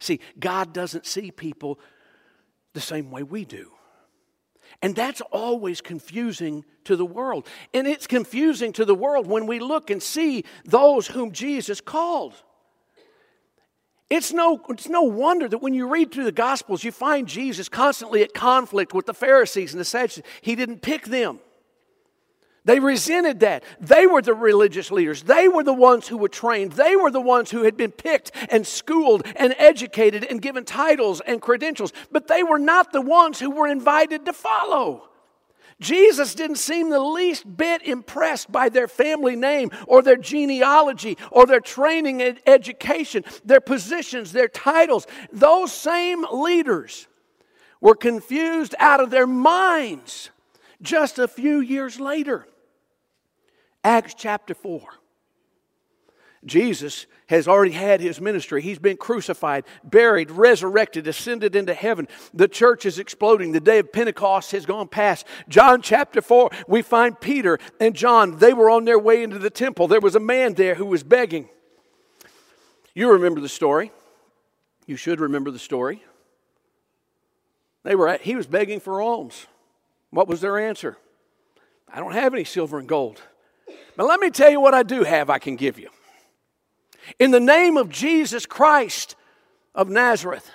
See, 0.04 0.20
God 0.38 0.72
doesn't 0.72 1.06
see 1.06 1.30
people 1.30 1.80
the 2.74 2.80
same 2.80 3.10
way 3.10 3.22
we 3.22 3.44
do. 3.44 3.72
And 4.82 4.94
that's 4.94 5.20
always 5.32 5.80
confusing 5.80 6.64
to 6.84 6.96
the 6.96 7.06
world. 7.06 7.46
And 7.72 7.86
it's 7.86 8.06
confusing 8.06 8.72
to 8.74 8.84
the 8.84 8.94
world 8.94 9.26
when 9.26 9.46
we 9.46 9.58
look 9.58 9.90
and 9.90 10.02
see 10.02 10.44
those 10.64 11.06
whom 11.06 11.32
Jesus 11.32 11.80
called. 11.80 12.34
It's 14.10 14.32
no, 14.32 14.60
it's 14.68 14.88
no 14.88 15.02
wonder 15.02 15.48
that 15.48 15.58
when 15.58 15.72
you 15.72 15.88
read 15.88 16.12
through 16.12 16.24
the 16.24 16.32
Gospels, 16.32 16.84
you 16.84 16.92
find 16.92 17.26
Jesus 17.26 17.68
constantly 17.68 18.22
at 18.22 18.34
conflict 18.34 18.92
with 18.92 19.06
the 19.06 19.14
Pharisees 19.14 19.72
and 19.72 19.80
the 19.80 19.84
Sadducees. 19.84 20.24
He 20.42 20.54
didn't 20.54 20.82
pick 20.82 21.06
them. 21.06 21.40
They 22.64 22.80
resented 22.80 23.40
that. 23.40 23.62
They 23.78 24.06
were 24.06 24.22
the 24.22 24.32
religious 24.32 24.90
leaders. 24.90 25.22
They 25.22 25.48
were 25.48 25.62
the 25.62 25.74
ones 25.74 26.08
who 26.08 26.16
were 26.16 26.30
trained. 26.30 26.72
They 26.72 26.96
were 26.96 27.10
the 27.10 27.20
ones 27.20 27.50
who 27.50 27.64
had 27.64 27.76
been 27.76 27.92
picked 27.92 28.32
and 28.48 28.66
schooled 28.66 29.26
and 29.36 29.54
educated 29.58 30.24
and 30.24 30.40
given 30.40 30.64
titles 30.64 31.20
and 31.20 31.42
credentials. 31.42 31.92
But 32.10 32.26
they 32.26 32.42
were 32.42 32.58
not 32.58 32.92
the 32.92 33.02
ones 33.02 33.38
who 33.38 33.50
were 33.50 33.68
invited 33.68 34.24
to 34.24 34.32
follow. 34.32 35.10
Jesus 35.80 36.34
didn't 36.34 36.56
seem 36.56 36.88
the 36.88 37.00
least 37.00 37.56
bit 37.56 37.82
impressed 37.82 38.50
by 38.50 38.70
their 38.70 38.88
family 38.88 39.36
name 39.36 39.70
or 39.86 40.00
their 40.00 40.16
genealogy 40.16 41.18
or 41.30 41.46
their 41.46 41.60
training 41.60 42.22
and 42.22 42.40
education, 42.46 43.24
their 43.44 43.60
positions, 43.60 44.32
their 44.32 44.48
titles. 44.48 45.06
Those 45.32 45.72
same 45.72 46.24
leaders 46.32 47.08
were 47.80 47.96
confused 47.96 48.74
out 48.78 49.00
of 49.00 49.10
their 49.10 49.26
minds 49.26 50.30
just 50.80 51.18
a 51.18 51.28
few 51.28 51.60
years 51.60 52.00
later. 52.00 52.46
Acts 53.84 54.14
chapter 54.14 54.54
4. 54.54 54.80
Jesus 56.46 57.06
has 57.26 57.48
already 57.48 57.72
had 57.72 58.00
his 58.00 58.20
ministry. 58.20 58.60
He's 58.60 58.78
been 58.78 58.96
crucified, 58.96 59.64
buried, 59.82 60.30
resurrected, 60.30 61.06
ascended 61.06 61.56
into 61.56 61.72
heaven. 61.72 62.06
The 62.34 62.48
church 62.48 62.84
is 62.84 62.98
exploding. 62.98 63.52
The 63.52 63.60
day 63.60 63.78
of 63.78 63.92
Pentecost 63.92 64.52
has 64.52 64.66
gone 64.66 64.88
past. 64.88 65.26
John 65.48 65.80
chapter 65.80 66.20
4, 66.20 66.50
we 66.68 66.82
find 66.82 67.18
Peter 67.18 67.58
and 67.80 67.94
John. 67.94 68.38
They 68.38 68.52
were 68.52 68.68
on 68.68 68.84
their 68.84 68.98
way 68.98 69.22
into 69.22 69.38
the 69.38 69.50
temple. 69.50 69.88
There 69.88 70.00
was 70.00 70.16
a 70.16 70.20
man 70.20 70.54
there 70.54 70.74
who 70.74 70.86
was 70.86 71.02
begging. 71.02 71.48
You 72.94 73.12
remember 73.12 73.40
the 73.40 73.48
story. 73.48 73.90
You 74.86 74.96
should 74.96 75.20
remember 75.20 75.50
the 75.50 75.58
story. 75.58 76.04
They 77.84 77.94
were 77.94 78.08
at, 78.08 78.22
he 78.22 78.36
was 78.36 78.46
begging 78.46 78.80
for 78.80 79.00
alms. 79.00 79.46
What 80.10 80.28
was 80.28 80.40
their 80.40 80.58
answer? 80.58 80.98
I 81.92 82.00
don't 82.00 82.12
have 82.12 82.34
any 82.34 82.44
silver 82.44 82.78
and 82.78 82.88
gold. 82.88 83.22
But 83.96 84.06
let 84.06 84.20
me 84.20 84.30
tell 84.30 84.50
you 84.50 84.60
what 84.60 84.74
I 84.74 84.82
do 84.82 85.04
have 85.04 85.30
I 85.30 85.38
can 85.38 85.56
give 85.56 85.78
you. 85.78 85.88
In 87.18 87.30
the 87.30 87.40
name 87.40 87.76
of 87.76 87.88
Jesus 87.88 88.46
Christ 88.46 89.14
of 89.74 89.88
Nazareth, 89.88 90.50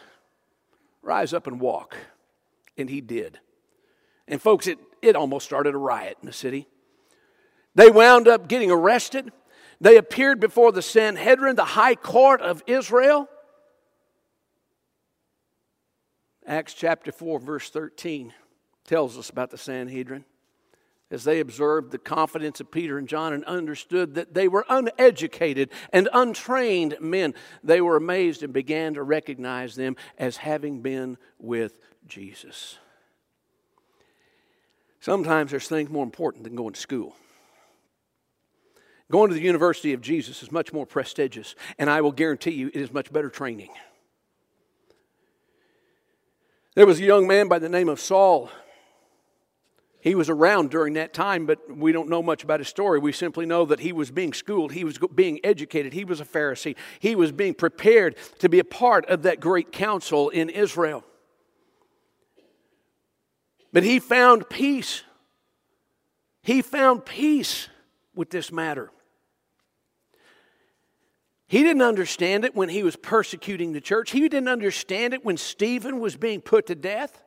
rise 1.01 1.33
up 1.33 1.47
and 1.47 1.59
walk. 1.59 1.95
And 2.77 2.89
he 2.89 3.01
did. 3.01 3.39
And 4.27 4.41
folks, 4.41 4.67
it, 4.67 4.79
it 5.01 5.15
almost 5.15 5.45
started 5.45 5.75
a 5.75 5.77
riot 5.77 6.17
in 6.21 6.25
the 6.25 6.33
city. 6.33 6.67
They 7.75 7.89
wound 7.89 8.27
up 8.27 8.47
getting 8.47 8.71
arrested. 8.71 9.31
They 9.81 9.97
appeared 9.97 10.39
before 10.39 10.71
the 10.71 10.81
Sanhedrin, 10.81 11.55
the 11.55 11.65
high 11.65 11.95
court 11.95 12.41
of 12.41 12.63
Israel. 12.67 13.29
Acts 16.45 16.73
chapter 16.73 17.11
4, 17.11 17.39
verse 17.39 17.69
13 17.69 18.33
tells 18.85 19.17
us 19.17 19.29
about 19.29 19.51
the 19.51 19.57
Sanhedrin 19.57 20.25
as 21.11 21.23
they 21.23 21.39
observed 21.39 21.91
the 21.91 21.97
confidence 21.97 22.59
of 22.59 22.71
Peter 22.71 22.97
and 22.97 23.07
John 23.07 23.33
and 23.33 23.43
understood 23.45 24.15
that 24.15 24.33
they 24.33 24.47
were 24.47 24.65
uneducated 24.69 25.71
and 25.91 26.07
untrained 26.13 26.97
men, 26.99 27.33
they 27.63 27.81
were 27.81 27.95
amazed 27.95 28.43
and 28.43 28.53
began 28.53 28.93
to 28.93 29.03
recognize 29.03 29.75
them 29.75 29.95
as 30.17 30.37
having 30.37 30.81
been 30.81 31.17
with 31.39 31.73
Jesus. 32.07 32.77
Sometimes 34.99 35.51
there's 35.51 35.67
things 35.67 35.89
more 35.89 36.03
important 36.03 36.43
than 36.43 36.55
going 36.55 36.73
to 36.73 36.79
school. 36.79 37.15
Going 39.11 39.29
to 39.29 39.33
the 39.33 39.41
University 39.41 39.93
of 39.93 40.01
Jesus 40.01 40.43
is 40.43 40.51
much 40.51 40.71
more 40.71 40.85
prestigious, 40.85 41.55
and 41.79 41.89
I 41.89 42.01
will 42.01 42.11
guarantee 42.11 42.51
you 42.51 42.67
it 42.67 42.75
is 42.75 42.93
much 42.93 43.11
better 43.11 43.29
training. 43.29 43.71
There 46.75 46.85
was 46.85 46.99
a 46.99 47.03
young 47.03 47.27
man 47.27 47.47
by 47.47 47.57
the 47.57 47.69
name 47.69 47.89
of 47.89 47.99
Saul 47.99 48.51
he 50.01 50.15
was 50.15 50.29
around 50.29 50.69
during 50.69 50.93
that 50.93 51.13
time, 51.13 51.45
but 51.45 51.59
we 51.75 51.91
don't 51.91 52.09
know 52.09 52.23
much 52.23 52.43
about 52.43 52.59
his 52.59 52.69
story. 52.69 52.99
We 52.99 53.11
simply 53.11 53.45
know 53.45 53.65
that 53.65 53.81
he 53.81 53.91
was 53.91 54.11
being 54.11 54.33
schooled, 54.33 54.71
he 54.71 54.83
was 54.83 54.97
being 55.13 55.39
educated, 55.43 55.93
he 55.93 56.05
was 56.05 56.21
a 56.21 56.25
Pharisee, 56.25 56.75
he 56.99 57.15
was 57.15 57.31
being 57.31 57.53
prepared 57.53 58.15
to 58.39 58.47
be 58.47 58.59
a 58.59 58.63
part 58.63 59.05
of 59.07 59.23
that 59.23 59.39
great 59.39 59.71
council 59.71 60.29
in 60.29 60.49
Israel. 60.49 61.03
But 63.73 63.83
he 63.83 63.99
found 63.99 64.49
peace. 64.49 65.03
He 66.41 66.61
found 66.61 67.05
peace 67.05 67.67
with 68.15 68.29
this 68.29 68.51
matter. 68.51 68.91
He 71.47 71.63
didn't 71.63 71.81
understand 71.81 72.45
it 72.45 72.55
when 72.55 72.69
he 72.69 72.83
was 72.83 72.95
persecuting 72.95 73.73
the 73.73 73.81
church. 73.81 74.11
He 74.11 74.21
didn't 74.21 74.47
understand 74.47 75.13
it 75.13 75.25
when 75.25 75.35
Stephen 75.35 75.99
was 75.99 76.15
being 76.15 76.41
put 76.41 76.67
to 76.67 76.75
death. 76.75 77.23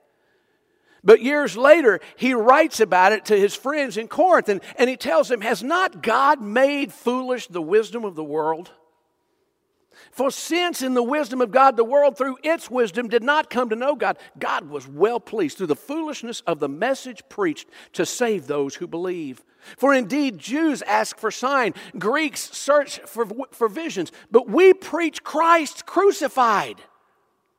But 1.05 1.21
years 1.21 1.57
later, 1.57 2.01
he 2.17 2.33
writes 2.35 2.79
about 2.79 3.13
it 3.13 3.25
to 3.27 3.39
his 3.39 3.55
friends 3.55 3.97
in 3.97 4.07
Corinth 4.07 4.49
and, 4.49 4.61
and 4.77 4.89
he 4.89 4.97
tells 4.97 5.29
them, 5.29 5.41
Has 5.41 5.63
not 5.63 6.03
God 6.03 6.41
made 6.41 6.93
foolish 6.93 7.49
the 7.49 7.63
wisdom 7.63 8.05
of 8.05 8.15
the 8.15 8.25
world? 8.25 8.71
For 10.11 10.31
since 10.31 10.83
in 10.83 10.95
the 10.95 11.03
wisdom 11.03 11.41
of 11.41 11.51
God, 11.51 11.77
the 11.77 11.85
world 11.85 12.17
through 12.17 12.39
its 12.43 12.71
wisdom 12.71 13.09
did 13.09 13.23
not 13.23 13.51
come 13.51 13.71
to 13.71 13.77
know 13.77 13.95
God, 13.95 14.19
God 14.39 14.69
was 14.69 14.87
well 14.87 15.21
pleased 15.21 15.59
through 15.59 15.69
the 15.69 15.77
foolishness 15.77 16.41
of 16.47 16.61
the 16.61 16.69
message 16.69 17.23
preached 17.29 17.69
to 17.95 18.05
save 18.05 18.47
those 18.47 18.75
who 18.75 18.87
believe. 18.87 19.43
For 19.77 19.95
indeed, 19.95 20.39
Jews 20.39 20.83
ask 20.83 21.19
for 21.19 21.31
sign, 21.31 21.75
Greeks 21.99 22.51
search 22.53 22.99
for, 23.01 23.27
for 23.53 23.69
visions, 23.69 24.13
but 24.31 24.49
we 24.49 24.75
preach 24.75 25.23
Christ 25.23 25.87
crucified. 25.87 26.81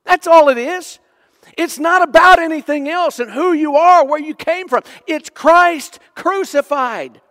That's 0.04 0.28
all 0.28 0.50
it 0.50 0.58
is. 0.58 1.00
It's 1.58 1.80
not 1.80 2.02
about 2.02 2.40
anything 2.40 2.90
else 2.90 3.20
and 3.20 3.32
who 3.32 3.54
you 3.54 3.76
are, 3.76 4.06
where 4.06 4.20
you 4.20 4.36
came 4.36 4.68
from. 4.68 4.84
It's 5.08 5.30
Christ 5.30 6.00
crucified. 6.16 7.22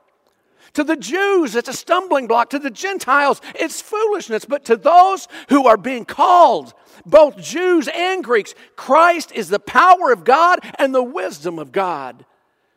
To 0.74 0.84
the 0.84 0.96
Jews, 0.96 1.54
it's 1.54 1.68
a 1.68 1.74
stumbling 1.74 2.26
block. 2.26 2.50
To 2.50 2.58
the 2.58 2.70
Gentiles, 2.70 3.40
it's 3.54 3.82
foolishness. 3.82 4.44
But 4.44 4.64
to 4.66 4.76
those 4.76 5.28
who 5.50 5.66
are 5.66 5.76
being 5.76 6.04
called, 6.04 6.72
both 7.04 7.36
Jews 7.36 7.88
and 7.94 8.24
Greeks, 8.24 8.54
Christ 8.74 9.32
is 9.32 9.48
the 9.48 9.58
power 9.58 10.12
of 10.12 10.24
God 10.24 10.60
and 10.78 10.94
the 10.94 11.02
wisdom 11.02 11.58
of 11.58 11.72
God. 11.72 12.24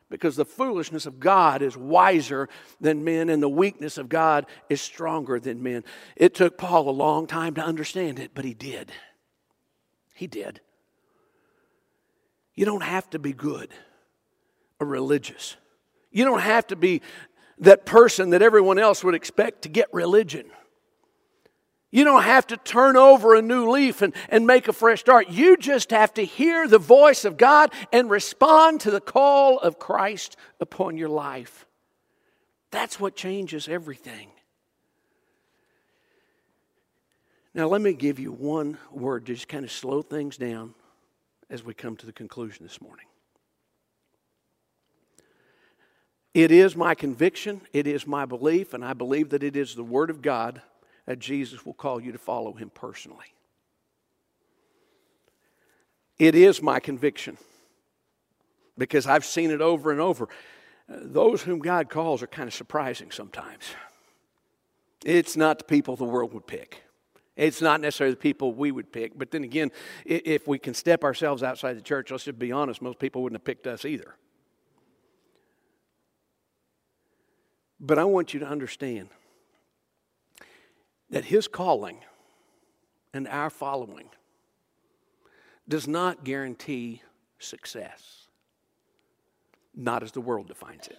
Because 0.10 0.36
the 0.36 0.45
foolishness 0.45 1.06
of 1.06 1.19
God 1.19 1.62
is 1.62 1.76
wiser 1.76 2.48
than 2.80 3.04
men, 3.04 3.30
and 3.30 3.41
the 3.41 3.50
weakness 3.50 3.98
of 3.98 4.08
God 4.08 4.45
is 4.69 4.82
stronger 4.82 5.39
than 5.39 5.63
men. 5.63 5.84
It 6.15 6.34
took 6.34 6.58
Paul 6.58 6.89
a 6.89 6.91
long 6.91 7.28
time 7.28 7.56
to 7.56 7.62
understand 7.62 8.19
it, 8.19 8.32
but 8.36 8.45
he 8.45 8.54
did. 8.54 8.91
He 10.13 10.28
did. 10.28 10.62
You 12.55 12.65
don't 12.65 12.83
have 12.83 13.09
to 13.11 13.19
be 13.19 13.33
good 13.33 13.69
or 14.79 14.87
religious. 14.87 15.55
You 16.11 16.23
don't 16.23 16.41
have 16.41 16.67
to 16.67 16.75
be 16.75 17.01
that 17.59 17.85
person 17.85 18.31
that 18.31 18.41
everyone 18.41 18.79
else 18.79 19.03
would 19.03 19.15
expect 19.15 19.63
to 19.63 19.69
get 19.69 19.93
religion. 19.93 20.45
You 21.91 22.03
don't 22.03 22.23
have 22.23 22.47
to 22.47 22.57
turn 22.57 22.97
over 22.97 23.35
a 23.35 23.41
new 23.41 23.69
leaf 23.69 24.01
and, 24.01 24.13
and 24.29 24.45
make 24.45 24.67
a 24.67 24.73
fresh 24.73 24.99
start. 24.99 25.29
You 25.29 25.55
just 25.55 25.91
have 25.91 26.13
to 26.15 26.25
hear 26.25 26.67
the 26.67 26.79
voice 26.79 27.23
of 27.23 27.37
God 27.37 27.71
and 27.93 28.09
respond 28.09 28.81
to 28.81 28.91
the 28.91 28.99
call 28.99 29.59
of 29.59 29.79
Christ 29.79 30.35
upon 30.59 30.97
your 30.97 31.09
life. 31.09 31.65
That's 32.71 32.99
what 32.99 33.15
changes 33.15 33.69
everything. 33.69 34.29
Now, 37.53 37.67
let 37.69 37.79
me 37.79 37.93
give 37.93 38.19
you 38.19 38.33
one 38.33 38.77
word 38.91 39.25
to 39.27 39.33
just 39.33 39.47
kind 39.47 39.63
of 39.63 39.71
slow 39.71 40.01
things 40.01 40.35
down 40.35 40.73
as 41.49 41.63
we 41.63 41.73
come 41.73 41.95
to 41.97 42.05
the 42.05 42.12
conclusion 42.12 42.65
this 42.65 42.81
morning. 42.81 43.05
It 46.34 46.51
is 46.51 46.75
my 46.75 46.95
conviction, 46.95 47.62
it 47.71 47.88
is 47.88 48.05
my 48.05 48.25
belief, 48.25 48.73
and 48.73 48.84
I 48.84 48.93
believe 48.93 49.29
that 49.29 49.43
it 49.43 49.55
is 49.55 49.73
the 49.73 49.84
Word 49.84 50.10
of 50.10 50.21
God 50.21 50.62
that 51.05 51.19
Jesus 51.19 51.65
will 51.65 51.73
call 51.73 52.01
you 52.01 52.12
to 52.12 52.17
follow 52.17 52.53
Him 52.53 52.69
personally. 52.69 53.34
It 56.17 56.36
is 56.36 56.62
my 56.62 56.79
conviction 56.79 57.38
because 58.77 59.08
I've 59.08 59.25
seen 59.25 59.51
it 59.51 59.62
over 59.62 59.91
and 59.91 60.01
over. 60.01 60.27
Those 60.88 61.41
whom 61.41 61.60
God 61.60 61.89
calls 61.89 62.21
are 62.21 62.27
kind 62.27 62.47
of 62.47 62.53
surprising 62.53 63.12
sometimes. 63.12 63.63
It's 65.03 65.38
not 65.38 65.60
the 65.60 65.65
people 65.65 65.95
the 65.95 66.03
world 66.03 66.34
would 66.34 66.47
pick. 66.47 66.85
It's 67.36 67.62
not 67.62 67.82
necessarily 67.82 68.13
the 68.13 68.21
people 68.21 68.54
we 68.54 68.71
would 68.71 68.91
pick, 68.91 69.17
but 69.17 69.32
then 69.32 69.43
again, 69.43 69.71
if 70.06 70.48
we 70.48 70.58
can 70.58 70.74
step 70.74 71.04
ourselves 71.04 71.43
outside 71.43 71.76
the 71.76 71.82
church, 71.82 72.12
let's 72.12 72.24
just 72.24 72.39
be 72.39 72.52
honest, 72.52 72.82
most 72.82 72.98
people 72.98 73.21
wouldn't 73.24 73.41
have 73.41 73.45
picked 73.45 73.67
us 73.67 73.84
either. 73.84 74.15
But 77.80 78.00
I 78.00 78.06
want 78.06 78.34
you 78.34 78.39
to 78.39 78.48
understand 78.48 79.10
that 81.10 81.26
His 81.26 81.48
calling 81.48 82.00
and 83.13 83.28
our 83.28 83.50
following 83.50 84.10
does 85.67 85.88
not 85.88 86.24
guarantee 86.24 87.02
success. 87.39 88.28
not 89.78 90.04
as 90.04 90.13
the 90.13 90.21
world 90.21 90.48
defines 90.48 90.88
it. 90.88 90.98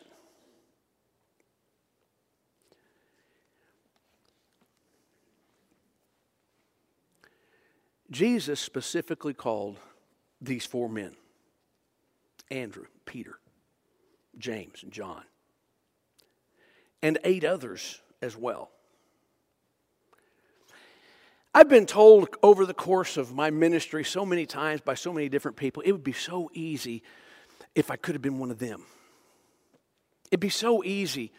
Jesus 8.11 8.61
specifically 8.61 9.35
called 9.35 9.79
these 10.41 10.65
four 10.65 10.89
men 10.89 11.17
Andrew, 12.51 12.87
Peter, 13.05 13.39
James, 14.39 14.83
and 14.83 14.93
John, 14.93 15.23
and 17.03 17.19
eight 17.25 17.45
others 17.45 18.01
as 18.23 18.37
well. 18.37 18.71
I've 21.55 21.71
been 21.71 21.87
told 21.87 22.29
over 22.43 22.67
the 22.67 22.75
course 22.75 23.17
of 23.17 23.33
my 23.33 23.51
ministry 23.51 24.05
so 24.05 24.27
many 24.27 24.45
times 24.45 24.83
by 24.83 24.95
so 24.95 25.11
many 25.11 25.31
different 25.31 25.57
people, 25.57 25.83
it 25.87 25.93
would 25.93 26.05
be 26.05 26.13
so 26.13 26.51
easy 26.53 27.03
if 27.75 27.91
I 27.91 27.97
could 27.97 28.15
have 28.15 28.21
been 28.21 28.39
one 28.39 28.51
of 28.51 28.59
them. 28.59 28.83
It'd 30.31 30.41
be 30.41 30.51
so 30.51 30.85
easy 30.85 31.33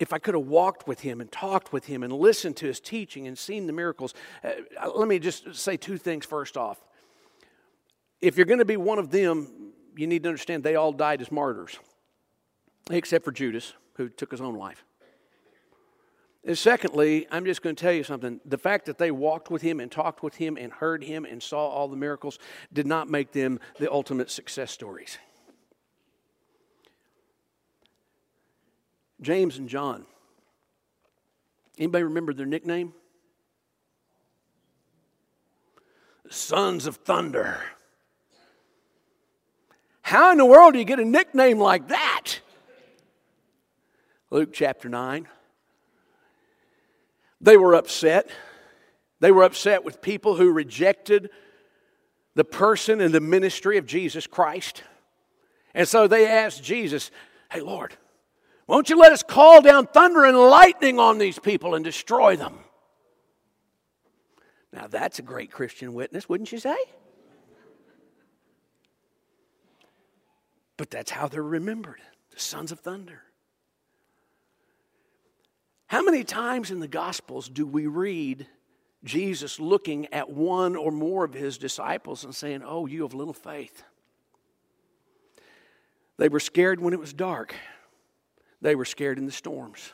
if 0.00 0.12
I 0.12 0.18
could 0.18 0.34
have 0.34 0.46
walked 0.46 0.86
with 0.86 1.00
him 1.00 1.20
and 1.20 1.30
talked 1.30 1.72
with 1.72 1.86
him 1.86 2.02
and 2.02 2.12
listened 2.12 2.56
to 2.58 2.66
his 2.66 2.80
teaching 2.80 3.26
and 3.26 3.38
seen 3.38 3.66
the 3.66 3.72
miracles. 3.72 4.14
Uh, 4.42 4.52
let 4.94 5.08
me 5.08 5.18
just 5.18 5.54
say 5.54 5.76
two 5.76 5.98
things 5.98 6.26
first 6.26 6.56
off. 6.56 6.82
If 8.20 8.36
you're 8.36 8.46
going 8.46 8.58
to 8.58 8.64
be 8.64 8.76
one 8.76 8.98
of 8.98 9.10
them, 9.10 9.72
you 9.96 10.06
need 10.06 10.22
to 10.24 10.28
understand 10.28 10.64
they 10.64 10.76
all 10.76 10.92
died 10.92 11.20
as 11.20 11.30
martyrs, 11.30 11.78
except 12.90 13.24
for 13.24 13.32
Judas, 13.32 13.74
who 13.96 14.08
took 14.08 14.30
his 14.30 14.40
own 14.40 14.54
life. 14.54 14.84
And 16.46 16.58
secondly, 16.58 17.26
I'm 17.30 17.46
just 17.46 17.62
going 17.62 17.74
to 17.74 17.80
tell 17.82 17.92
you 17.92 18.04
something. 18.04 18.40
The 18.44 18.58
fact 18.58 18.86
that 18.86 18.98
they 18.98 19.10
walked 19.10 19.50
with 19.50 19.62
him 19.62 19.80
and 19.80 19.90
talked 19.90 20.22
with 20.22 20.34
him 20.34 20.58
and 20.58 20.72
heard 20.72 21.02
him 21.02 21.24
and 21.24 21.42
saw 21.42 21.68
all 21.68 21.88
the 21.88 21.96
miracles 21.96 22.38
did 22.72 22.86
not 22.86 23.08
make 23.08 23.32
them 23.32 23.60
the 23.78 23.90
ultimate 23.90 24.30
success 24.30 24.70
stories. 24.70 25.18
James 29.24 29.58
and 29.58 29.68
John. 29.68 30.04
Anybody 31.78 32.04
remember 32.04 32.32
their 32.32 32.46
nickname? 32.46 32.92
Sons 36.30 36.86
of 36.86 36.96
Thunder. 36.96 37.60
How 40.02 40.32
in 40.32 40.38
the 40.38 40.44
world 40.44 40.74
do 40.74 40.78
you 40.78 40.84
get 40.84 41.00
a 41.00 41.04
nickname 41.04 41.58
like 41.58 41.88
that? 41.88 42.40
Luke 44.30 44.50
chapter 44.52 44.88
9. 44.88 45.26
They 47.40 47.56
were 47.56 47.74
upset. 47.74 48.30
They 49.20 49.32
were 49.32 49.44
upset 49.44 49.84
with 49.84 50.02
people 50.02 50.36
who 50.36 50.52
rejected 50.52 51.30
the 52.34 52.44
person 52.44 53.00
and 53.00 53.14
the 53.14 53.20
ministry 53.20 53.78
of 53.78 53.86
Jesus 53.86 54.26
Christ. 54.26 54.82
And 55.74 55.88
so 55.88 56.06
they 56.06 56.26
asked 56.26 56.62
Jesus, 56.62 57.10
Hey, 57.50 57.60
Lord, 57.60 57.96
won't 58.66 58.88
you 58.90 58.98
let 58.98 59.12
us 59.12 59.22
call 59.22 59.60
down 59.60 59.86
thunder 59.86 60.24
and 60.24 60.36
lightning 60.36 60.98
on 60.98 61.18
these 61.18 61.38
people 61.38 61.74
and 61.74 61.84
destroy 61.84 62.36
them? 62.36 62.58
Now, 64.72 64.86
that's 64.88 65.18
a 65.18 65.22
great 65.22 65.52
Christian 65.52 65.94
witness, 65.94 66.28
wouldn't 66.28 66.50
you 66.50 66.58
say? 66.58 66.76
But 70.76 70.90
that's 70.90 71.10
how 71.10 71.28
they're 71.28 71.42
remembered 71.42 72.00
the 72.32 72.40
sons 72.40 72.72
of 72.72 72.80
thunder. 72.80 73.22
How 75.86 76.02
many 76.02 76.24
times 76.24 76.72
in 76.72 76.80
the 76.80 76.88
Gospels 76.88 77.48
do 77.48 77.64
we 77.64 77.86
read 77.86 78.48
Jesus 79.04 79.60
looking 79.60 80.12
at 80.12 80.30
one 80.30 80.74
or 80.74 80.90
more 80.90 81.24
of 81.24 81.34
his 81.34 81.58
disciples 81.58 82.24
and 82.24 82.34
saying, 82.34 82.62
Oh, 82.64 82.86
you 82.86 83.02
have 83.02 83.14
little 83.14 83.32
faith? 83.34 83.84
They 86.16 86.28
were 86.28 86.40
scared 86.40 86.80
when 86.80 86.92
it 86.92 86.98
was 86.98 87.12
dark, 87.12 87.54
they 88.64 88.74
were 88.74 88.86
scared 88.86 89.18
in 89.18 89.26
the 89.26 89.32
storms. 89.32 89.92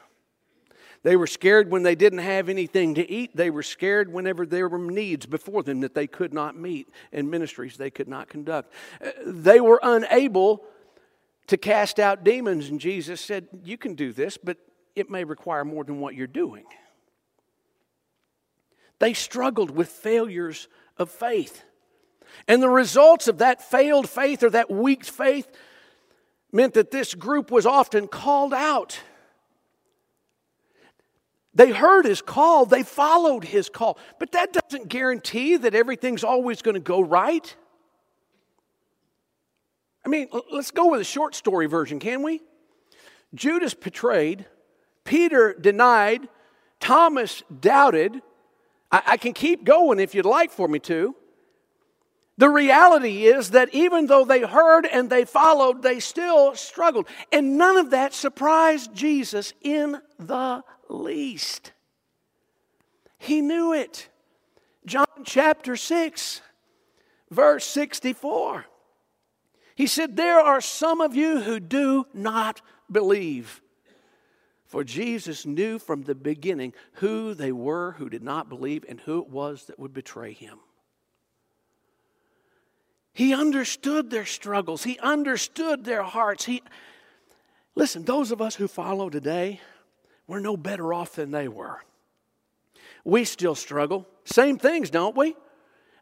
They 1.03 1.17
were 1.17 1.27
scared 1.27 1.73
when 1.73 1.83
they 1.83 1.97
didn't 1.97 2.21
have 2.21 2.49
anything 2.49 2.95
to 2.95 3.11
eat. 3.11 3.35
They 3.35 3.51
were 3.51 3.65
scared 3.65 4.13
whenever 4.13 4.47
there 4.47 4.69
were 4.69 4.79
needs 4.79 5.27
before 5.27 5.65
them 5.65 5.81
that 5.81 5.95
they 5.95 6.07
could 6.07 6.33
not 6.33 6.57
meet 6.57 6.89
and 7.13 7.29
ministries 7.29 7.77
they 7.77 7.91
could 7.91 8.07
not 8.07 8.29
conduct. 8.29 8.73
Uh, 9.05 9.11
they 9.27 9.61
were 9.61 9.81
unable 9.83 10.63
to 11.49 11.57
cast 11.57 11.99
out 11.99 12.23
demons, 12.23 12.69
and 12.69 12.79
Jesus 12.81 13.21
said, 13.21 13.49
You 13.65 13.77
can 13.77 13.97
do 13.97 14.13
this, 14.13 14.39
but 14.39 14.57
it 14.95 15.11
may 15.11 15.25
require 15.25 15.65
more 15.65 15.83
than 15.83 15.99
what 15.99 16.15
you're 16.15 16.29
doing. 16.29 16.65
They 19.01 19.15
struggled 19.15 19.73
with 19.73 19.89
failures 19.89 20.69
of 20.97 21.11
faith. 21.11 21.65
And 22.47 22.63
the 22.63 22.69
results 22.69 23.27
of 23.27 23.39
that 23.39 23.69
failed 23.69 24.09
faith 24.09 24.45
or 24.45 24.51
that 24.51 24.71
weak 24.71 25.05
faith 25.05 25.49
meant 26.53 26.75
that 26.75 26.91
this 26.91 27.15
group 27.15 27.51
was 27.51 27.67
often 27.67 28.09
called 28.09 28.55
out. 28.55 29.01
They 31.55 31.71
heard 31.71 32.05
his 32.05 32.23
call, 32.23 32.65
they 32.65 32.83
followed 32.83 33.45
his 33.45 33.69
call. 33.69 33.99
But 34.19 34.33
that 34.33 34.53
doesn't 34.53 34.89
guarantee 34.89 35.57
that 35.57 35.75
everything's 35.75 36.25
always 36.25 36.63
going 36.63 36.75
to 36.75 36.81
go 36.81 37.01
right. 37.01 37.55
I 40.05 40.09
mean, 40.09 40.29
let's 40.51 40.71
go 40.71 40.91
with 40.91 41.01
a 41.01 41.05
short 41.05 41.35
story 41.35 41.67
version, 41.67 41.99
can 41.99 42.23
we? 42.23 42.41
Judas 43.35 43.75
betrayed 43.75 44.47
Peter 45.05 45.55
denied, 45.61 46.29
Thomas 46.79 47.43
doubted. 47.61 48.23
I, 48.93 49.03
I 49.07 49.17
can 49.17 49.33
keep 49.33 49.65
going 49.65 49.99
if 49.99 50.15
you'd 50.15 50.27
like 50.27 50.51
for 50.51 50.69
me 50.69 50.79
to. 50.81 51.17
The 52.41 52.49
reality 52.49 53.27
is 53.27 53.51
that 53.51 53.69
even 53.75 54.07
though 54.07 54.25
they 54.25 54.41
heard 54.41 54.87
and 54.87 55.11
they 55.11 55.27
followed, 55.27 55.83
they 55.83 56.01
still 56.01 56.55
struggled. 56.55 57.07
And 57.31 57.59
none 57.59 57.77
of 57.77 57.91
that 57.91 58.15
surprised 58.15 58.95
Jesus 58.95 59.53
in 59.61 60.01
the 60.19 60.65
least. 60.89 61.73
He 63.19 63.43
knew 63.43 63.75
it. 63.75 64.09
John 64.87 65.05
chapter 65.23 65.77
6, 65.77 66.41
verse 67.31 67.67
64. 67.67 68.65
He 69.75 69.87
said, 69.87 70.17
There 70.17 70.41
are 70.41 70.63
some 70.63 71.03
of 71.03 71.15
you 71.15 71.43
who 71.43 71.61
do 71.61 72.07
not 72.15 72.63
believe. 72.91 73.61
For 74.65 74.83
Jesus 74.83 75.45
knew 75.45 75.79
from 75.79 76.05
the 76.05 76.15
beginning 76.15 76.73
who 76.95 77.35
they 77.35 77.53
were 77.53 77.97
who 77.99 78.09
did 78.09 78.23
not 78.23 78.49
believe 78.49 78.87
and 78.89 78.99
who 78.99 79.21
it 79.21 79.29
was 79.29 79.67
that 79.67 79.79
would 79.79 79.93
betray 79.93 80.33
him. 80.33 80.59
He 83.13 83.35
understood 83.35 84.11
their 84.11 84.27
struggles. 84.27 84.85
He 84.85 84.99
understood 84.99 85.85
their 85.85 86.03
hearts. 86.03 86.45
He 86.45 86.63
Listen, 87.75 88.05
those 88.05 88.31
of 88.31 88.43
us 88.43 88.57
who 88.57 88.69
follow 88.69 89.09
today, 89.09 89.61
we're 90.27 90.41
no 90.41 90.57
better 90.57 90.93
off 90.93 91.15
than 91.15 91.31
they 91.31 91.49
were. 91.49 91.81
We 93.05 93.25
still 93.25 93.55
struggle. 93.55 94.07
Same 94.25 94.59
things, 94.59 94.91
don't 94.91 95.17
we? 95.17 95.35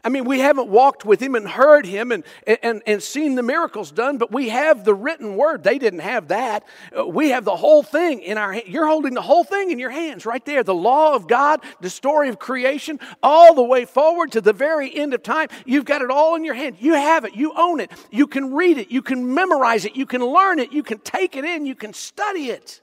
I 0.09 0.11
mean, 0.11 0.25
we 0.25 0.39
haven't 0.39 0.71
walked 0.71 1.05
with 1.05 1.21
him 1.21 1.35
and 1.35 1.47
heard 1.47 1.85
him 1.85 2.13
and, 2.13 2.25
and, 2.63 2.81
and 2.87 3.03
seen 3.03 3.35
the 3.35 3.43
miracles 3.43 3.93
done, 3.93 4.17
but 4.17 4.33
we 4.33 4.49
have 4.49 4.83
the 4.83 4.95
written 4.95 5.37
word. 5.37 5.63
They 5.63 5.79
didn't 5.79 5.99
have 5.99 6.29
that. 6.29 6.65
Uh, 6.99 7.07
we 7.07 7.29
have 7.29 7.45
the 7.45 7.55
whole 7.55 7.83
thing 7.83 8.23
in 8.23 8.39
our 8.39 8.55
You're 8.55 8.87
holding 8.87 9.13
the 9.13 9.21
whole 9.21 9.45
thing 9.45 9.71
in 9.71 9.79
your 9.79 9.91
hands 9.91 10.25
right 10.25 10.43
there. 10.47 10.63
The 10.63 10.75
law 10.75 11.15
of 11.15 11.29
God, 11.29 11.61
the 11.83 11.91
story 11.91 12.31
of 12.31 12.39
creation, 12.39 13.01
all 13.23 13.55
the 13.55 13.63
way 13.63 13.85
forward 13.85 14.33
to 14.33 14.41
the 14.41 14.55
very 14.55 14.97
end 14.97 15.13
of 15.13 15.23
time. 15.23 15.49
You've 15.67 15.85
got 15.85 16.01
it 16.01 16.11
all 16.11 16.37
in 16.37 16.43
your 16.43 16.55
hand. 16.55 16.77
You 16.81 16.95
have 16.95 17.27
it. 17.27 17.35
You 17.35 17.53
own 17.55 17.79
it. 17.79 17.93
You 18.11 18.27
can 18.27 18.55
read 18.55 18.79
it. 18.79 18.91
You 18.91 19.03
can 19.03 19.35
memorize 19.35 19.85
it. 19.85 19.95
You 19.95 20.07
can 20.07 20.25
learn 20.25 20.59
it. 20.59 20.73
You 20.73 20.83
can 20.83 21.01
take 21.01 21.37
it 21.37 21.45
in. 21.45 21.67
You 21.67 21.75
can 21.75 21.93
study 21.93 22.47
it. 22.47 22.81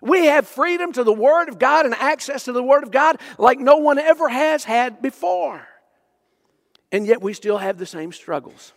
We 0.00 0.26
have 0.26 0.48
freedom 0.48 0.92
to 0.94 1.04
the 1.04 1.12
Word 1.12 1.48
of 1.48 1.60
God 1.60 1.86
and 1.86 1.94
access 1.94 2.46
to 2.46 2.52
the 2.52 2.64
Word 2.64 2.82
of 2.82 2.90
God 2.90 3.20
like 3.38 3.60
no 3.60 3.76
one 3.76 4.00
ever 4.00 4.28
has 4.28 4.64
had 4.64 5.00
before. 5.00 5.64
And 6.90 7.06
yet 7.06 7.22
we 7.22 7.32
still 7.34 7.58
have 7.58 7.78
the 7.78 7.86
same 7.86 8.12
struggles. 8.12 8.72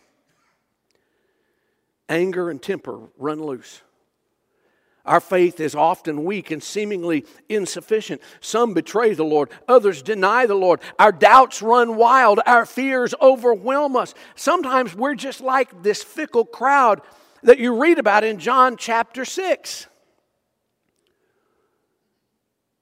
Anger 2.08 2.50
and 2.50 2.60
temper 2.60 3.00
run 3.16 3.42
loose. 3.42 3.80
Our 5.04 5.20
faith 5.20 5.58
is 5.58 5.74
often 5.74 6.24
weak 6.24 6.52
and 6.52 6.62
seemingly 6.62 7.26
insufficient. 7.48 8.20
Some 8.40 8.72
betray 8.72 9.14
the 9.14 9.24
Lord, 9.24 9.50
others 9.66 10.00
deny 10.00 10.46
the 10.46 10.54
Lord. 10.54 10.80
Our 10.98 11.10
doubts 11.10 11.60
run 11.60 11.96
wild, 11.96 12.38
our 12.46 12.64
fears 12.64 13.14
overwhelm 13.20 13.96
us. 13.96 14.14
Sometimes 14.36 14.94
we're 14.94 15.16
just 15.16 15.40
like 15.40 15.82
this 15.82 16.04
fickle 16.04 16.44
crowd 16.44 17.00
that 17.42 17.58
you 17.58 17.80
read 17.80 17.98
about 17.98 18.22
in 18.22 18.38
John 18.38 18.76
chapter 18.76 19.24
6. 19.24 19.86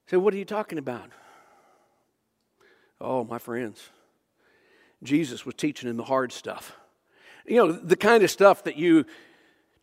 So, 0.09 0.19
what 0.19 0.35
are 0.35 0.39
you 0.39 0.45
talking 0.45 0.77
about? 0.77 1.09
Oh, 3.01 3.25
my 3.25 3.39
friends. 3.39 3.89
Jesus 5.03 5.47
was 5.47 5.55
teaching 5.55 5.89
him 5.89 5.97
the 5.97 6.05
hard 6.05 6.33
stuff. 6.33 6.77
You 7.47 7.57
know, 7.57 7.73
the 7.73 7.97
kind 7.97 8.23
of 8.23 8.31
stuff 8.31 8.65
that 8.65 8.77
you 8.77 9.07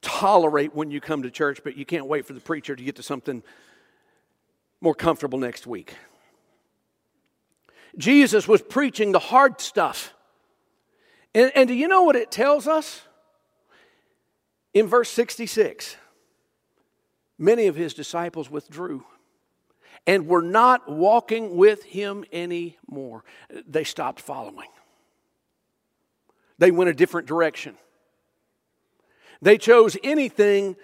tolerate 0.02 0.76
when 0.76 0.92
you 0.92 1.02
come 1.02 1.24
to 1.24 1.32
church, 1.32 1.62
but 1.64 1.76
you 1.76 1.86
can't 1.86 2.06
wait 2.06 2.26
for 2.26 2.34
the 2.34 2.40
preacher 2.40 2.76
to 2.76 2.84
get 2.84 2.96
to 2.98 3.04
something 3.04 3.44
more 4.80 4.94
comfortable 4.94 5.40
next 5.40 5.66
week. 5.66 5.96
Jesus 7.98 8.48
was 8.48 8.62
preaching 8.62 9.12
the 9.12 9.20
hard 9.20 9.60
stuff. 9.60 10.14
And, 11.34 11.52
and 11.56 11.68
do 11.68 11.74
you 11.74 11.88
know 11.88 12.04
what 12.04 12.16
it 12.16 12.32
tells 12.32 12.68
us? 12.68 13.02
In 14.74 14.88
verse 14.88 15.10
66, 15.10 15.96
many 17.40 17.68
of 17.68 17.76
his 17.76 17.94
disciples 17.94 18.50
withdrew 18.50 19.04
and 20.06 20.28
were 20.28 20.42
not 20.42 20.90
walking 20.90 21.56
with 21.56 21.84
him 21.84 22.24
anymore. 22.32 23.24
They 23.68 23.84
stopped 23.84 24.20
following, 24.22 24.70
they 26.58 26.72
went 26.72 26.90
a 26.90 26.94
different 26.94 27.28
direction. 27.28 27.76
They 29.42 29.58
chose 29.58 29.98
anything 30.04 30.76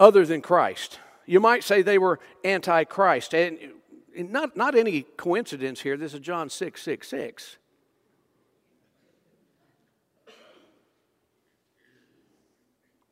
other 0.00 0.24
than 0.24 0.40
Christ. 0.40 0.98
You 1.26 1.40
might 1.40 1.64
say 1.64 1.82
they 1.82 1.98
were 1.98 2.20
anti 2.44 2.84
Christ. 2.84 3.34
And 3.34 3.58
not, 4.16 4.56
not 4.56 4.74
any 4.74 5.02
coincidence 5.16 5.80
here. 5.80 5.96
This 5.96 6.14
is 6.14 6.20
John 6.20 6.48
6 6.48 6.82
6 6.82 7.08
6. 7.08 7.56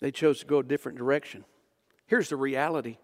They 0.00 0.10
chose 0.10 0.40
to 0.40 0.46
go 0.46 0.58
a 0.58 0.62
different 0.64 0.98
direction. 0.98 1.44
Here's 2.06 2.28
the 2.28 2.36
reality 2.36 2.98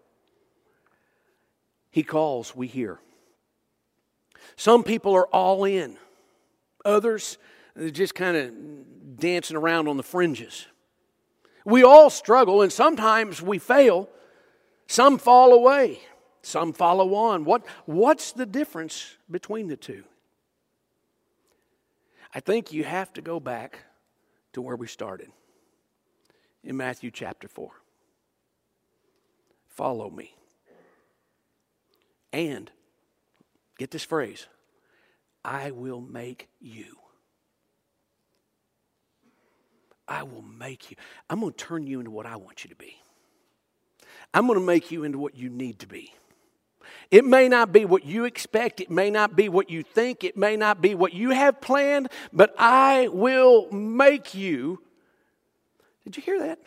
He 1.91 2.03
calls, 2.03 2.55
we 2.55 2.67
hear. 2.67 2.99
Some 4.55 4.83
people 4.83 5.15
are 5.15 5.27
all 5.27 5.63
in, 5.63 5.97
others, 6.83 7.37
they're 7.75 7.89
just 7.89 8.15
kind 8.15 8.37
of 8.37 9.17
dancing 9.19 9.57
around 9.57 9.87
on 9.87 9.97
the 9.97 10.03
fringes. 10.03 10.67
We 11.65 11.83
all 11.83 12.09
struggle, 12.09 12.61
and 12.61 12.71
sometimes 12.71 13.41
we 13.41 13.59
fail. 13.59 14.09
Some 14.87 15.19
fall 15.19 15.53
away, 15.53 15.99
some 16.41 16.73
follow 16.73 17.13
on. 17.13 17.45
What, 17.45 17.63
what's 17.85 18.31
the 18.31 18.47
difference 18.47 19.17
between 19.29 19.67
the 19.67 19.77
two? 19.77 20.03
I 22.33 22.39
think 22.39 22.71
you 22.71 22.83
have 22.83 23.13
to 23.13 23.21
go 23.21 23.39
back 23.39 23.79
to 24.53 24.61
where 24.61 24.75
we 24.75 24.87
started 24.87 25.29
in 26.63 26.77
Matthew 26.77 27.11
chapter 27.11 27.47
4. 27.47 27.71
Follow 29.67 30.09
me. 30.09 30.35
And, 32.31 32.69
get 33.77 33.91
this 33.91 34.03
phrase, 34.03 34.47
I 35.43 35.71
will 35.71 36.01
make 36.01 36.49
you. 36.59 36.97
I 40.09 40.23
will 40.23 40.41
make 40.41 40.89
you. 40.89 40.97
I'm 41.29 41.39
going 41.39 41.53
to 41.53 41.57
turn 41.57 41.85
you 41.85 41.99
into 41.99 42.11
what 42.11 42.25
I 42.25 42.35
want 42.35 42.63
you 42.63 42.69
to 42.71 42.75
be. 42.75 42.97
I'm 44.33 44.47
going 44.47 44.59
to 44.59 44.65
make 44.65 44.91
you 44.91 45.03
into 45.03 45.19
what 45.19 45.35
you 45.35 45.49
need 45.49 45.79
to 45.79 45.87
be. 45.87 46.13
It 47.11 47.23
may 47.23 47.47
not 47.47 47.71
be 47.71 47.85
what 47.85 48.05
you 48.05 48.25
expect, 48.25 48.81
it 48.81 48.89
may 48.89 49.11
not 49.11 49.35
be 49.35 49.47
what 49.47 49.69
you 49.69 49.83
think, 49.83 50.23
it 50.23 50.35
may 50.35 50.57
not 50.57 50.81
be 50.81 50.95
what 50.95 51.13
you 51.13 51.29
have 51.29 51.61
planned, 51.61 52.09
but 52.33 52.53
I 52.57 53.07
will 53.09 53.71
make 53.71 54.33
you. 54.33 54.81
Did 56.03 56.17
you 56.17 56.23
hear 56.23 56.39
that? 56.39 56.59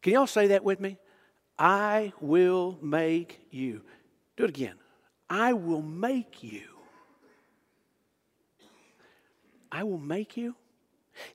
Can 0.00 0.14
y'all 0.14 0.26
say 0.26 0.48
that 0.48 0.64
with 0.64 0.80
me? 0.80 0.96
I 1.58 2.12
will 2.20 2.78
make 2.80 3.46
you. 3.50 3.82
Do 4.36 4.44
it 4.44 4.50
again. 4.50 4.76
I 5.28 5.52
will 5.52 5.82
make 5.82 6.42
you. 6.42 6.62
I 9.70 9.82
will 9.82 9.98
make 9.98 10.36
you. 10.36 10.54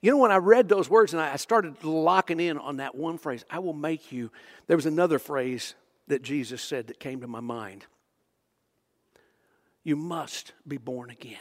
You 0.00 0.10
know, 0.10 0.18
when 0.18 0.32
I 0.32 0.36
read 0.36 0.68
those 0.68 0.88
words 0.88 1.12
and 1.12 1.22
I 1.22 1.36
started 1.36 1.82
locking 1.84 2.40
in 2.40 2.58
on 2.58 2.78
that 2.78 2.94
one 2.94 3.18
phrase, 3.18 3.44
I 3.50 3.58
will 3.58 3.72
make 3.72 4.12
you, 4.12 4.30
there 4.66 4.76
was 4.76 4.86
another 4.86 5.18
phrase 5.18 5.74
that 6.08 6.22
Jesus 6.22 6.62
said 6.62 6.88
that 6.88 6.98
came 7.00 7.20
to 7.20 7.28
my 7.28 7.40
mind. 7.40 7.86
You 9.84 9.96
must 9.96 10.52
be 10.66 10.76
born 10.76 11.10
again. 11.10 11.36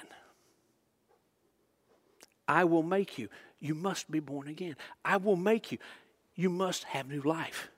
I 2.48 2.64
will 2.66 2.84
make 2.84 3.18
you. 3.18 3.30
You 3.60 3.76
must 3.76 4.10
be 4.10 4.20
born 4.20 4.48
again. 4.48 4.76
I 5.06 5.18
will 5.18 5.36
make 5.36 5.72
you. 5.72 5.78
You 6.36 6.50
must 6.50 6.84
have 6.86 7.08
new 7.08 7.22
life. 7.22 7.70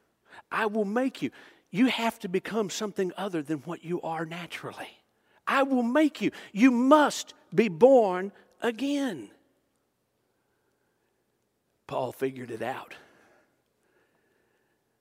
I 0.52 0.68
will 0.68 0.86
make 0.86 1.22
you. 1.22 1.32
You 1.72 1.88
have 1.88 2.20
to 2.20 2.30
become 2.30 2.70
something 2.70 3.12
other 3.18 3.42
than 3.42 3.60
what 3.60 3.84
you 3.84 4.02
are 4.02 4.26
naturally. 4.26 5.00
I 5.46 5.64
will 5.64 5.84
make 5.84 6.22
you. 6.22 6.32
You 6.52 6.72
must 6.72 7.34
be 7.54 7.68
born 7.68 8.32
again. 8.62 9.30
Paul 11.88 12.12
figured 12.12 12.52
it 12.52 12.62
out. 12.62 12.96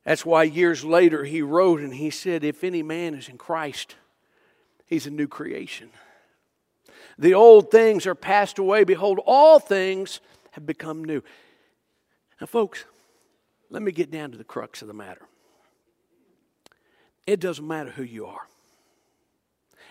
That's 0.05 0.27
why 0.27 0.45
years 0.45 0.85
later 0.85 1.25
he 1.25 1.43
wrote 1.43 1.81
and 1.81 1.95
he 1.95 2.11
said, 2.11 2.43
If 2.43 2.65
any 2.65 2.83
man 2.83 3.15
is 3.15 3.29
in 3.29 3.39
Christ, 3.39 3.95
he's 4.87 5.07
a 5.07 5.11
new 5.11 5.29
creation. 5.29 5.91
The 7.19 7.35
old 7.35 7.71
things 7.71 8.07
are 8.07 8.15
passed 8.15 8.59
away. 8.59 8.85
Behold, 8.85 9.21
all 9.25 9.61
things 9.61 10.21
have 10.53 10.67
become 10.67 11.05
new. 11.05 11.23
Now, 12.41 12.47
folks, 12.47 12.85
let 13.71 13.83
me 13.83 13.93
get 13.93 14.11
down 14.11 14.33
to 14.33 14.39
the 14.39 14.45
crux 14.45 14.83
of 14.83 14.89
the 14.89 14.95
matter. 14.95 15.23
It 17.27 17.39
doesn't 17.39 17.67
matter 17.67 17.91
who 17.91 18.03
you 18.03 18.27
are. 18.27 18.49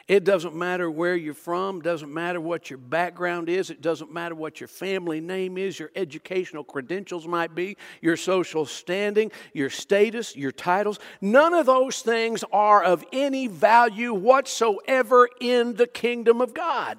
It 0.07 0.23
doesn't 0.23 0.55
matter 0.55 0.89
where 0.89 1.15
you're 1.15 1.33
from, 1.33 1.81
doesn't 1.81 2.13
matter 2.13 2.41
what 2.41 2.69
your 2.69 2.79
background 2.79 3.49
is, 3.49 3.69
it 3.69 3.81
doesn't 3.81 4.11
matter 4.11 4.35
what 4.35 4.59
your 4.59 4.67
family 4.67 5.21
name 5.21 5.57
is, 5.57 5.79
your 5.79 5.91
educational 5.95 6.63
credentials 6.63 7.27
might 7.27 7.53
be, 7.53 7.77
your 8.01 8.17
social 8.17 8.65
standing, 8.65 9.31
your 9.53 9.69
status, 9.69 10.35
your 10.35 10.51
titles. 10.51 10.99
None 11.21 11.53
of 11.53 11.65
those 11.65 12.01
things 12.01 12.43
are 12.51 12.83
of 12.83 13.03
any 13.13 13.47
value 13.47 14.13
whatsoever 14.13 15.29
in 15.39 15.75
the 15.75 15.87
kingdom 15.87 16.41
of 16.41 16.53
God. 16.53 16.97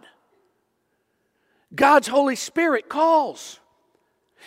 God's 1.74 2.08
Holy 2.08 2.36
Spirit 2.36 2.88
calls. 2.88 3.58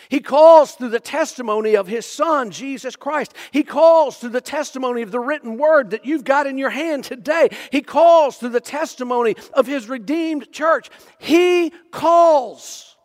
He 0.08 0.20
calls 0.20 0.72
through 0.72 0.90
the 0.90 1.00
testimony 1.00 1.76
of 1.76 1.86
His 1.86 2.06
Son, 2.06 2.50
Jesus 2.50 2.96
Christ. 2.96 3.34
He 3.50 3.62
calls 3.62 4.18
through 4.18 4.30
the 4.30 4.40
testimony 4.40 5.02
of 5.02 5.10
the 5.10 5.20
written 5.20 5.58
word 5.58 5.90
that 5.90 6.04
you've 6.04 6.24
got 6.24 6.46
in 6.46 6.58
your 6.58 6.70
hand 6.70 7.04
today. 7.04 7.48
He 7.72 7.82
calls 7.82 8.36
through 8.36 8.50
the 8.50 8.60
testimony 8.60 9.36
of 9.52 9.66
His 9.66 9.88
redeemed 9.88 10.52
church. 10.52 10.90
He 11.18 11.70
calls. 11.90 12.96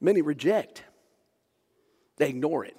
Many 0.00 0.22
reject, 0.22 0.82
they 2.16 2.28
ignore 2.28 2.64
it. 2.64 2.76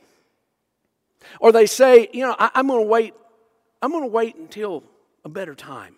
Or 1.40 1.52
they 1.52 1.66
say, 1.66 2.08
you 2.14 2.22
know, 2.22 2.36
I, 2.38 2.52
am 2.56 2.68
going 2.68 2.84
to 2.84 2.88
wait, 2.88 3.14
I'm 3.82 3.92
going 3.92 4.04
to 4.04 4.10
wait 4.10 4.36
until 4.36 4.84
a 5.24 5.30
better 5.30 5.56
time. 5.56 5.96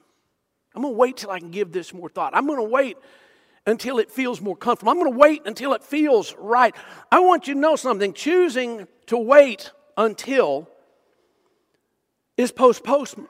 I'm 0.74 0.84
going 0.84 0.94
to 0.94 0.98
wait 0.98 1.18
till 1.18 1.32
I 1.32 1.40
can 1.40 1.52
give 1.52 1.72
this 1.72 1.94
more 1.94 2.08
thought. 2.08 2.36
I'm 2.36 2.48
going 2.48 2.60
to 2.60 2.64
wait 2.64 2.98
until 3.68 4.00
it 4.00 4.10
feels 4.10 4.42
more 4.42 4.56
comfortable. 4.56 4.92
I'm 4.92 4.98
going 4.98 5.12
to 5.12 5.18
wait 5.20 5.42
until 5.46 5.74
it 5.74 5.84
feels 5.84 6.34
right. 6.40 6.74
I 7.12 7.20
want 7.20 7.48
you 7.48 7.54
to 7.54 7.60
know 7.60 7.76
something. 7.76 8.14
Choosing 8.14 8.88
to 9.08 9.18
wait 9.18 9.72
until 9.98 10.70
is 12.38 12.52
postponement. 12.52 13.30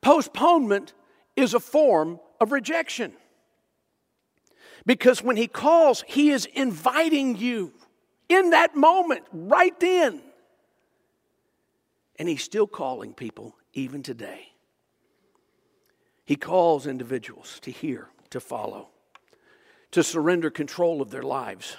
Postponement 0.00 0.94
is 1.36 1.52
a 1.52 1.60
form 1.60 2.18
of 2.40 2.52
rejection. 2.52 3.12
Because 4.86 5.22
when 5.22 5.36
he 5.36 5.46
calls, 5.46 6.04
he 6.08 6.30
is 6.30 6.46
inviting 6.46 7.36
you 7.36 7.72
in 8.28 8.50
that 8.50 8.74
moment, 8.74 9.24
right 9.32 9.78
then. 9.78 10.22
And 12.18 12.28
he's 12.28 12.42
still 12.42 12.66
calling 12.66 13.12
people 13.12 13.56
even 13.74 14.02
today. 14.02 14.52
He 16.24 16.36
calls 16.36 16.86
individuals 16.86 17.60
to 17.60 17.70
hear, 17.70 18.08
to 18.30 18.40
follow 18.40 18.88
to 19.92 20.02
surrender 20.02 20.50
control 20.50 21.00
of 21.00 21.10
their 21.10 21.22
lives 21.22 21.76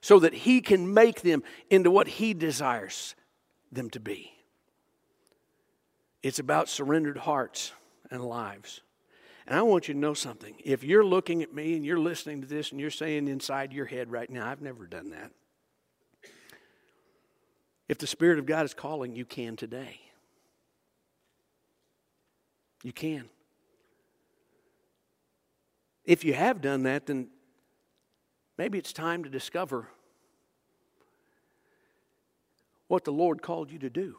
so 0.00 0.18
that 0.18 0.34
He 0.34 0.60
can 0.60 0.92
make 0.92 1.22
them 1.22 1.42
into 1.70 1.90
what 1.90 2.08
He 2.08 2.34
desires 2.34 3.14
them 3.70 3.88
to 3.90 4.00
be. 4.00 4.32
It's 6.22 6.38
about 6.38 6.68
surrendered 6.68 7.18
hearts 7.18 7.72
and 8.10 8.24
lives. 8.24 8.80
And 9.46 9.58
I 9.58 9.62
want 9.62 9.88
you 9.88 9.94
to 9.94 10.00
know 10.00 10.14
something. 10.14 10.54
If 10.64 10.84
you're 10.84 11.04
looking 11.04 11.42
at 11.42 11.52
me 11.52 11.74
and 11.74 11.84
you're 11.84 11.98
listening 11.98 12.42
to 12.42 12.46
this 12.46 12.70
and 12.70 12.80
you're 12.80 12.90
saying 12.90 13.26
inside 13.26 13.72
your 13.72 13.86
head 13.86 14.10
right 14.10 14.30
now, 14.30 14.48
I've 14.48 14.62
never 14.62 14.86
done 14.86 15.10
that. 15.10 15.32
If 17.88 17.98
the 17.98 18.06
Spirit 18.06 18.38
of 18.38 18.46
God 18.46 18.64
is 18.64 18.72
calling, 18.72 19.16
you 19.16 19.24
can 19.24 19.56
today. 19.56 20.00
You 22.82 22.92
can. 22.92 23.28
If 26.04 26.24
you 26.24 26.34
have 26.34 26.60
done 26.60 26.84
that, 26.84 27.06
then 27.06 27.28
Maybe 28.58 28.78
it's 28.78 28.92
time 28.92 29.24
to 29.24 29.30
discover 29.30 29.88
what 32.88 33.04
the 33.04 33.12
Lord 33.12 33.42
called 33.42 33.70
you 33.70 33.78
to 33.80 33.90
do. 33.90 34.16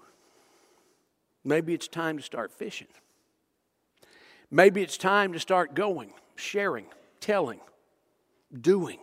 Maybe 1.44 1.74
it's 1.74 1.88
time 1.88 2.18
to 2.18 2.24
start 2.24 2.52
fishing. 2.52 2.88
Maybe 4.50 4.82
it's 4.82 4.98
time 4.98 5.34
to 5.34 5.40
start 5.40 5.74
going, 5.74 6.14
sharing, 6.36 6.86
telling, 7.20 7.60
doing. 8.60 9.00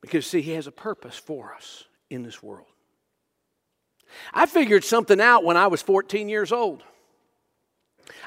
Because, 0.00 0.26
see, 0.26 0.42
He 0.42 0.52
has 0.52 0.66
a 0.66 0.72
purpose 0.72 1.16
for 1.16 1.54
us 1.54 1.84
in 2.10 2.22
this 2.22 2.42
world. 2.42 2.66
I 4.32 4.46
figured 4.46 4.84
something 4.84 5.20
out 5.20 5.44
when 5.44 5.56
I 5.56 5.68
was 5.68 5.82
14 5.82 6.28
years 6.28 6.52
old. 6.52 6.82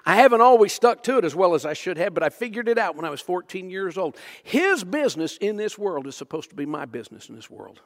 I 0.05 0.15
haven't 0.15 0.41
always 0.41 0.73
stuck 0.73 1.03
to 1.03 1.17
it 1.17 1.25
as 1.25 1.35
well 1.35 1.53
as 1.53 1.65
I 1.65 1.73
should 1.73 1.97
have, 1.97 2.13
but 2.13 2.23
I 2.23 2.29
figured 2.29 2.67
it 2.67 2.77
out 2.77 2.95
when 2.95 3.05
I 3.05 3.09
was 3.09 3.21
14 3.21 3.69
years 3.69 3.97
old. 3.97 4.17
His 4.43 4.83
business 4.83 5.37
in 5.37 5.57
this 5.57 5.77
world 5.77 6.07
is 6.07 6.15
supposed 6.15 6.49
to 6.49 6.55
be 6.55 6.65
my 6.65 6.85
business 6.85 7.29
in 7.29 7.35
this 7.35 7.49
world. 7.49 7.81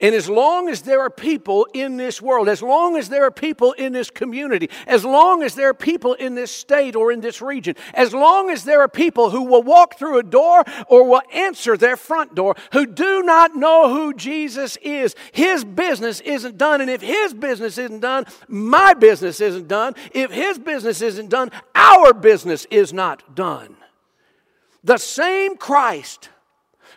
And 0.00 0.14
as 0.14 0.28
long 0.28 0.68
as 0.68 0.82
there 0.82 1.00
are 1.00 1.10
people 1.10 1.66
in 1.72 1.96
this 1.96 2.20
world, 2.20 2.48
as 2.48 2.62
long 2.62 2.96
as 2.96 3.08
there 3.08 3.24
are 3.24 3.30
people 3.30 3.72
in 3.72 3.92
this 3.92 4.10
community, 4.10 4.68
as 4.86 5.04
long 5.04 5.42
as 5.42 5.54
there 5.54 5.68
are 5.68 5.74
people 5.74 6.14
in 6.14 6.34
this 6.34 6.50
state 6.50 6.96
or 6.96 7.12
in 7.12 7.20
this 7.20 7.40
region, 7.40 7.76
as 7.94 8.12
long 8.12 8.50
as 8.50 8.64
there 8.64 8.80
are 8.80 8.88
people 8.88 9.30
who 9.30 9.44
will 9.44 9.62
walk 9.62 9.98
through 9.98 10.18
a 10.18 10.22
door 10.22 10.64
or 10.88 11.08
will 11.08 11.22
answer 11.32 11.76
their 11.76 11.96
front 11.96 12.34
door 12.34 12.56
who 12.72 12.86
do 12.86 13.22
not 13.22 13.54
know 13.54 13.88
who 13.88 14.14
Jesus 14.14 14.76
is, 14.82 15.14
his 15.32 15.64
business 15.64 16.20
isn't 16.20 16.58
done. 16.58 16.80
And 16.80 16.90
if 16.90 17.00
his 17.00 17.32
business 17.32 17.78
isn't 17.78 18.00
done, 18.00 18.26
my 18.48 18.94
business 18.94 19.40
isn't 19.40 19.68
done. 19.68 19.94
If 20.12 20.30
his 20.30 20.58
business 20.58 21.00
isn't 21.02 21.28
done, 21.28 21.50
our 21.74 22.12
business 22.12 22.66
is 22.70 22.92
not 22.92 23.34
done. 23.34 23.76
The 24.82 24.98
same 24.98 25.56
Christ 25.56 26.28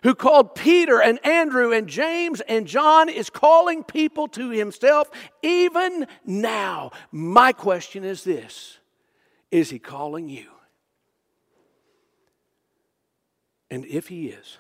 who 0.03 0.15
called 0.15 0.55
Peter 0.55 1.01
and 1.01 1.25
Andrew 1.25 1.71
and 1.71 1.87
James 1.87 2.41
and 2.41 2.67
John, 2.67 3.09
is 3.09 3.29
calling 3.29 3.83
people 3.83 4.27
to 4.29 4.49
himself 4.49 5.09
even 5.41 6.07
now. 6.25 6.91
My 7.11 7.51
question 7.51 8.03
is 8.03 8.23
this 8.23 8.79
Is 9.51 9.69
he 9.69 9.79
calling 9.79 10.29
you? 10.29 10.47
And 13.69 13.85
if 13.85 14.07
he 14.07 14.27
is, 14.27 14.57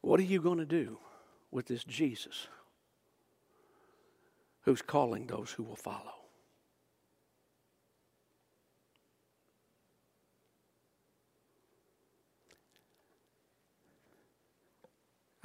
what 0.00 0.20
are 0.20 0.24
you 0.24 0.40
going 0.40 0.58
to 0.58 0.64
do 0.64 0.98
with 1.50 1.66
this 1.66 1.84
Jesus 1.84 2.46
who's 4.62 4.82
calling 4.82 5.26
those 5.26 5.50
who 5.50 5.62
will 5.62 5.76
follow? 5.76 6.15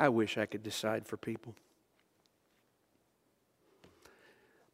I 0.02 0.10
wish 0.10 0.36
I 0.36 0.48
could 0.48 0.64
decide 0.64 1.06
for 1.06 1.16
people. 1.16 1.54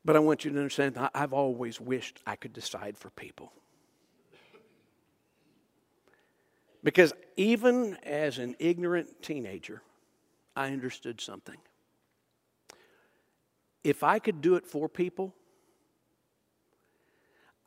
But 0.06 0.16
I 0.16 0.20
want 0.20 0.46
you 0.46 0.52
to 0.52 0.58
understand, 0.58 0.98
I've 1.14 1.34
always 1.34 1.82
wished 1.82 2.22
I 2.26 2.38
could 2.38 2.54
decide 2.54 2.98
for 2.98 3.10
people. 3.10 3.52
Because 6.82 7.12
even 7.36 7.98
as 8.04 8.38
an 8.38 8.56
ignorant 8.58 9.22
teenager, 9.22 9.82
I 10.56 10.68
understood 10.72 11.20
something. 11.20 11.58
If 13.84 14.04
I 14.04 14.20
could 14.20 14.40
do 14.40 14.56
it 14.56 14.66
for 14.66 14.88
people, 14.88 15.36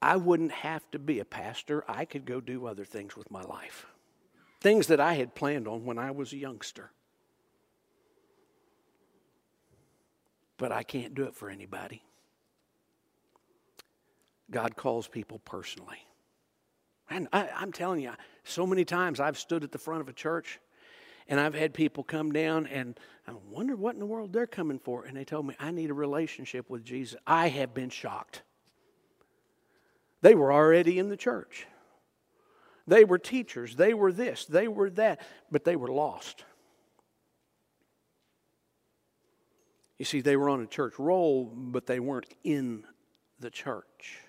I 0.01 0.17
wouldn't 0.17 0.53
have 0.53 0.91
to 0.93 0.99
be 0.99 1.19
a 1.19 1.27
pastor. 1.27 1.85
I 1.87 2.07
could 2.07 2.25
go 2.25 2.41
do 2.41 2.65
other 2.65 2.87
things 2.87 3.19
with 3.19 3.31
my 3.31 3.43
life. 3.43 3.85
Things 4.63 4.87
that 4.87 4.99
I 4.99 5.13
had 5.13 5.35
planned 5.35 5.69
on 5.69 5.85
when 5.85 5.99
I 5.99 6.11
was 6.11 6.33
a 6.33 6.39
youngster. 6.39 6.93
But 10.61 10.71
I 10.71 10.83
can't 10.83 11.15
do 11.15 11.25
it 11.25 11.35
for 11.35 11.49
anybody. 11.49 12.03
God 14.51 14.77
calls 14.77 15.09
people 15.09 15.39
personally. 15.39 15.97
And 17.09 17.29
I, 17.33 17.49
am 17.63 17.73
telling 17.73 18.03
you, 18.03 18.13
so 18.45 18.67
many 18.67 18.85
times 18.85 19.21
I've 19.21 19.39
stood 19.39 19.65
at 19.65 19.73
the 19.73 19.79
front 19.79 20.03
of 20.03 20.09
a 20.11 20.13
church 20.13 20.61
and 21.29 21.41
I've 21.41 21.55
had 21.55 21.73
people 21.73 22.05
come 22.05 22.31
down 22.31 22.67
and 22.67 23.01
I 23.27 23.33
wonder 23.49 23.75
what 23.75 23.95
in 23.95 24.01
the 24.01 24.07
world 24.07 24.35
they're 24.35 24.47
coming 24.47 24.79
for. 24.79 25.07
And 25.07 25.17
they 25.17 25.25
told 25.25 25.47
me, 25.47 25.55
I 25.59 25.71
need 25.71 25.89
a 25.89 25.95
relationship 25.95 26.69
with 26.69 26.85
Jesus. 26.85 27.19
I 27.27 27.49
have 27.49 27.73
been 27.73 27.89
shocked. 27.89 28.43
They 30.21 30.35
were 30.35 30.53
already 30.53 30.99
in 30.99 31.09
the 31.09 31.17
church, 31.17 31.67
they 32.87 33.05
were 33.05 33.19
teachers, 33.19 33.77
they 33.77 33.95
were 33.95 34.13
this, 34.13 34.45
they 34.45 34.69
were 34.69 34.91
that, 34.91 35.23
but 35.51 35.65
they 35.65 35.77
were 35.77 35.89
lost. 35.89 36.45
You 40.01 40.07
see, 40.07 40.23
they 40.23 40.35
were 40.35 40.49
on 40.49 40.63
a 40.63 40.67
church 40.67 40.99
roll, 40.99 41.45
but 41.45 41.85
they 41.85 42.01
weren't 42.01 42.33
in 42.43 42.85
the 43.39 43.51
church. 43.51 44.21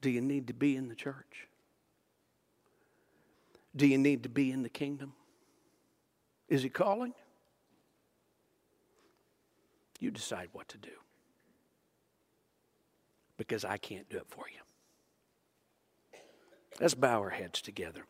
Do 0.00 0.08
you 0.08 0.20
need 0.20 0.46
to 0.46 0.52
be 0.52 0.76
in 0.76 0.88
the 0.88 0.94
church? 0.94 1.48
Do 3.74 3.84
you 3.84 3.98
need 3.98 4.22
to 4.22 4.28
be 4.28 4.52
in 4.52 4.62
the 4.62 4.68
kingdom? 4.68 5.14
Is 6.48 6.62
he 6.62 6.68
calling? 6.68 7.14
You 9.98 10.12
decide 10.12 10.48
what 10.52 10.68
to 10.68 10.78
do. 10.78 10.94
Because 13.38 13.64
I 13.64 13.76
can't 13.76 14.08
do 14.08 14.18
it 14.18 14.28
for 14.28 14.44
you. 14.48 16.20
Let's 16.80 16.94
bow 16.94 17.18
our 17.22 17.30
heads 17.30 17.60
together. 17.60 18.04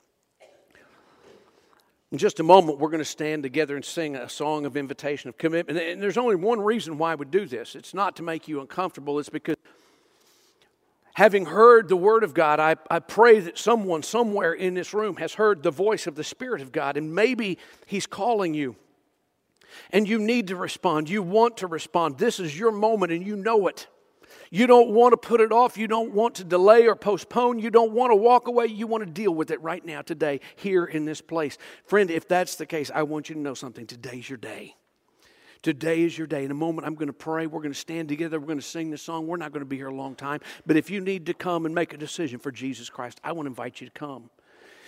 In 2.12 2.18
just 2.18 2.40
a 2.40 2.42
moment, 2.42 2.78
we're 2.78 2.90
going 2.90 2.98
to 2.98 3.06
stand 3.06 3.42
together 3.42 3.74
and 3.74 3.82
sing 3.82 4.16
a 4.16 4.28
song 4.28 4.66
of 4.66 4.76
invitation, 4.76 5.30
of 5.30 5.38
commitment. 5.38 5.78
And 5.78 6.02
there's 6.02 6.18
only 6.18 6.36
one 6.36 6.60
reason 6.60 6.98
why 6.98 7.14
we 7.14 7.24
do 7.24 7.46
this 7.46 7.74
it's 7.74 7.94
not 7.94 8.16
to 8.16 8.22
make 8.22 8.46
you 8.46 8.60
uncomfortable, 8.60 9.18
it's 9.18 9.30
because 9.30 9.56
having 11.14 11.46
heard 11.46 11.88
the 11.88 11.96
Word 11.96 12.22
of 12.22 12.34
God, 12.34 12.60
I, 12.60 12.76
I 12.90 12.98
pray 12.98 13.40
that 13.40 13.56
someone 13.56 14.02
somewhere 14.02 14.52
in 14.52 14.74
this 14.74 14.92
room 14.92 15.16
has 15.16 15.32
heard 15.32 15.62
the 15.62 15.70
voice 15.70 16.06
of 16.06 16.14
the 16.14 16.22
Spirit 16.22 16.60
of 16.60 16.70
God, 16.70 16.98
and 16.98 17.14
maybe 17.14 17.56
He's 17.86 18.06
calling 18.06 18.52
you. 18.52 18.76
And 19.90 20.06
you 20.06 20.18
need 20.18 20.48
to 20.48 20.56
respond. 20.56 21.08
You 21.08 21.22
want 21.22 21.56
to 21.58 21.66
respond. 21.66 22.18
This 22.18 22.38
is 22.38 22.58
your 22.58 22.72
moment, 22.72 23.10
and 23.10 23.26
you 23.26 23.36
know 23.36 23.68
it. 23.68 23.86
You 24.54 24.66
don't 24.66 24.90
want 24.90 25.14
to 25.14 25.16
put 25.16 25.40
it 25.40 25.50
off. 25.50 25.78
You 25.78 25.88
don't 25.88 26.12
want 26.12 26.34
to 26.34 26.44
delay 26.44 26.86
or 26.86 26.94
postpone. 26.94 27.58
You 27.58 27.70
don't 27.70 27.92
want 27.92 28.10
to 28.10 28.16
walk 28.16 28.48
away. 28.48 28.66
You 28.66 28.86
want 28.86 29.02
to 29.02 29.10
deal 29.10 29.34
with 29.34 29.50
it 29.50 29.58
right 29.62 29.82
now, 29.82 30.02
today, 30.02 30.40
here 30.56 30.84
in 30.84 31.06
this 31.06 31.22
place. 31.22 31.56
Friend, 31.86 32.10
if 32.10 32.28
that's 32.28 32.56
the 32.56 32.66
case, 32.66 32.90
I 32.94 33.04
want 33.04 33.30
you 33.30 33.34
to 33.34 33.40
know 33.40 33.54
something. 33.54 33.86
Today's 33.86 34.28
your 34.28 34.36
day. 34.36 34.76
Today 35.62 36.02
is 36.02 36.18
your 36.18 36.26
day. 36.26 36.44
In 36.44 36.50
a 36.50 36.54
moment, 36.54 36.86
I'm 36.86 36.96
going 36.96 37.06
to 37.06 37.14
pray. 37.14 37.46
We're 37.46 37.62
going 37.62 37.72
to 37.72 37.78
stand 37.78 38.10
together. 38.10 38.38
We're 38.38 38.48
going 38.48 38.58
to 38.58 38.62
sing 38.62 38.90
this 38.90 39.00
song. 39.00 39.26
We're 39.26 39.38
not 39.38 39.52
going 39.52 39.62
to 39.62 39.66
be 39.66 39.78
here 39.78 39.88
a 39.88 39.94
long 39.94 40.14
time. 40.14 40.40
But 40.66 40.76
if 40.76 40.90
you 40.90 41.00
need 41.00 41.24
to 41.26 41.34
come 41.34 41.64
and 41.64 41.74
make 41.74 41.94
a 41.94 41.96
decision 41.96 42.38
for 42.38 42.52
Jesus 42.52 42.90
Christ, 42.90 43.22
I 43.24 43.32
want 43.32 43.46
to 43.46 43.50
invite 43.50 43.80
you 43.80 43.86
to 43.86 43.92
come. 43.94 44.28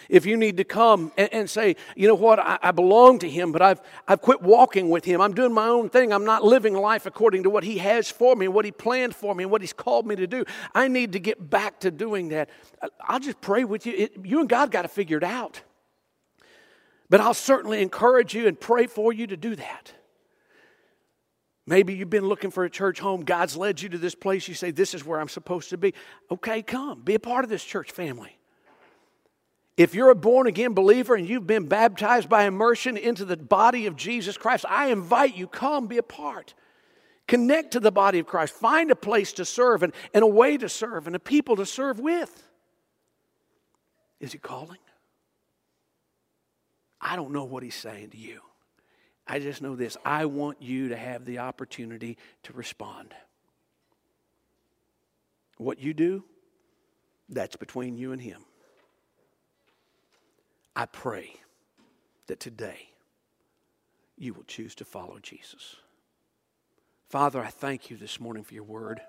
If 0.09 0.27
you 0.27 0.37
need 0.37 0.57
to 0.59 0.65
come 0.65 1.13
and, 1.17 1.33
and 1.33 1.51
say, 1.51 1.77
you 1.97 2.09
know 2.09 2.15
what, 2.15 2.39
I, 2.39 2.59
I, 2.63 2.71
belong 2.73 3.19
to 3.21 3.29
Him, 3.29 3.53
but 3.53 3.63
I've, 3.63 3.81
I've 4.07 4.21
quit 4.21 4.43
walking 4.43 4.91
with 4.91 5.05
Him. 5.05 5.21
I'm 5.21 5.35
doing 5.35 5.53
my 5.53 5.69
own 5.69 5.89
thing. 5.89 6.13
I'm 6.13 6.25
not 6.25 6.45
living 6.45 6.75
life 6.75 7.07
according 7.07 7.45
to 7.45 7.51
what 7.51 7.65
He 7.65 7.79
has 7.79 8.11
for 8.11 8.37
me, 8.37 8.49
what 8.49 8.65
He 8.65 8.73
planned 8.73 9.15
for 9.15 9.35
me, 9.35 9.45
and 9.45 9.51
what 9.51 9.61
He's 9.61 9.73
called 9.73 10.07
me 10.07 10.17
to 10.17 10.27
do. 10.27 10.45
I 10.75 10.89
need 10.89 11.13
to 11.13 11.19
get 11.19 11.51
back 11.51 11.81
to 11.81 11.91
doing 11.91 12.29
that. 12.29 12.51
I'll 13.01 13.21
just 13.21 13.41
pray 13.41 13.65
with 13.65 13.87
you. 13.87 13.95
It, 13.95 14.17
you 14.25 14.41
and 14.41 14.49
God 14.49 14.71
got 14.71 14.83
to 14.83 14.89
figure 14.89 15.19
it 15.19 15.25
out. 15.25 15.63
But 17.11 17.21
I'll 17.21 17.35
certainly 17.35 17.83
encourage 17.83 18.35
you 18.35 18.49
and 18.49 18.59
pray 18.59 18.87
for 18.87 19.13
you 19.13 19.27
to 19.27 19.37
do 19.37 19.57
that. 19.57 19.93
Maybe 21.67 21.95
you've 21.95 22.11
been 22.11 22.27
looking 22.27 22.51
for 22.51 22.65
a 22.65 22.71
church 22.71 23.01
home. 23.01 23.23
God's 23.23 23.57
led 23.57 23.81
you 23.81 23.89
to 23.91 23.99
this 23.99 24.15
place. 24.15 24.49
You 24.49 24.55
say, 24.55 24.71
This 24.71 24.95
is 24.95 25.05
where 25.05 25.19
I'm 25.19 25.29
supposed 25.29 25.71
to 25.71 25.79
be. 25.79 25.95
Okay, 26.31 26.63
come. 26.63 27.01
Be 27.01 27.15
a 27.15 27.21
part 27.21 27.45
of 27.45 27.51
this 27.51 27.65
church 27.65 27.91
family. 27.91 28.39
If 29.77 29.95
you're 29.95 30.11
a 30.11 30.15
born 30.15 30.47
again 30.47 30.73
believer 30.73 31.15
and 31.15 31.29
you've 31.29 31.47
been 31.47 31.67
baptized 31.67 32.29
by 32.29 32.45
immersion 32.45 32.97
into 32.97 33.25
the 33.25 33.37
body 33.37 33.87
of 33.87 33.97
Jesus 33.97 34.37
Christ, 34.37 34.65
I 34.69 34.89
invite 34.89 35.37
you, 35.37 35.49
come 35.49 35.89
be 35.89 35.99
a 35.99 36.03
part. 36.03 36.55
Connect 37.27 37.73
to 37.73 37.81
the 37.81 37.91
body 37.91 38.21
of 38.21 38.27
Christ. 38.27 38.53
Find 38.55 38.91
a 38.91 38.97
place 38.97 39.33
to 39.35 39.45
serve 39.45 39.83
and, 39.83 39.93
and 40.13 40.23
a 40.23 40.29
way 40.29 40.57
to 40.57 40.69
serve 40.69 41.07
and 41.07 41.17
a 41.17 41.19
people 41.19 41.57
to 41.57 41.67
serve 41.67 41.99
with. 41.99 42.47
Is 44.21 44.33
he 44.33 44.39
calling? 44.39 44.79
I 47.01 47.17
don't 47.17 47.33
know 47.33 47.45
what 47.45 47.63
he's 47.63 47.75
saying 47.75 48.11
to 48.11 48.17
you. 48.17 48.41
I 49.27 49.39
just 49.39 49.61
know 49.61 49.75
this. 49.75 49.97
I 50.05 50.27
want 50.27 50.63
you 50.63 50.91
to 50.91 50.97
have 50.97 51.25
the 51.25 51.39
opportunity 51.39 52.17
to 52.45 52.53
respond. 52.53 53.15
What 55.57 55.81
you 55.81 55.95
do, 55.95 56.25
that's 57.29 57.57
between 57.57 57.97
you 57.97 58.13
and 58.13 58.21
him. 58.21 58.45
I 60.77 60.87
pray 60.87 61.37
that 62.27 62.41
today 62.41 62.89
you 64.17 64.35
will 64.35 64.45
choose 64.45 64.75
to 64.77 64.85
follow 64.85 65.19
Jesus. 65.23 65.77
Father, 67.09 67.41
I 67.41 67.51
thank 67.51 67.91
you 67.91 67.97
this 67.97 68.19
morning 68.19 68.43
for 68.43 68.55
your 68.55 68.65
word. 68.65 69.01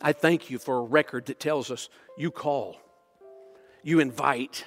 I 0.00 0.12
thank 0.12 0.50
you 0.50 0.58
for 0.58 0.78
a 0.78 0.82
record 0.82 1.26
that 1.26 1.38
tells 1.38 1.70
us 1.70 1.88
you 2.18 2.32
call, 2.32 2.76
you 3.84 4.00
invite. 4.00 4.64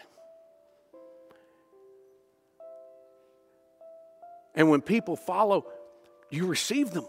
And 4.54 4.70
when 4.70 4.80
people 4.80 5.18
follow, 5.18 5.66
you 6.30 6.46
receive 6.46 6.92
them. 6.92 7.06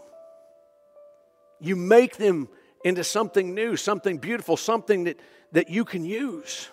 You 1.61 1.77
make 1.77 2.17
them 2.17 2.49
into 2.83 3.03
something 3.03 3.53
new, 3.53 3.75
something 3.75 4.17
beautiful, 4.17 4.57
something 4.57 5.05
that, 5.05 5.19
that 5.51 5.69
you 5.69 5.85
can 5.85 6.05
use. 6.05 6.69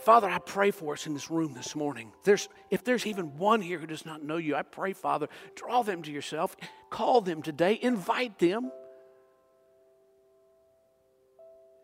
Father, 0.00 0.28
I 0.28 0.38
pray 0.38 0.70
for 0.70 0.94
us 0.94 1.06
in 1.06 1.14
this 1.14 1.30
room 1.30 1.52
this 1.52 1.74
morning. 1.74 2.12
There's, 2.24 2.48
if 2.70 2.84
there's 2.84 3.06
even 3.06 3.36
one 3.36 3.60
here 3.60 3.78
who 3.78 3.86
does 3.86 4.06
not 4.06 4.22
know 4.22 4.36
you, 4.36 4.54
I 4.54 4.62
pray, 4.62 4.92
Father, 4.92 5.28
draw 5.56 5.82
them 5.82 6.02
to 6.02 6.10
yourself. 6.10 6.56
Call 6.90 7.20
them 7.20 7.42
today. 7.42 7.78
Invite 7.80 8.38
them. 8.38 8.70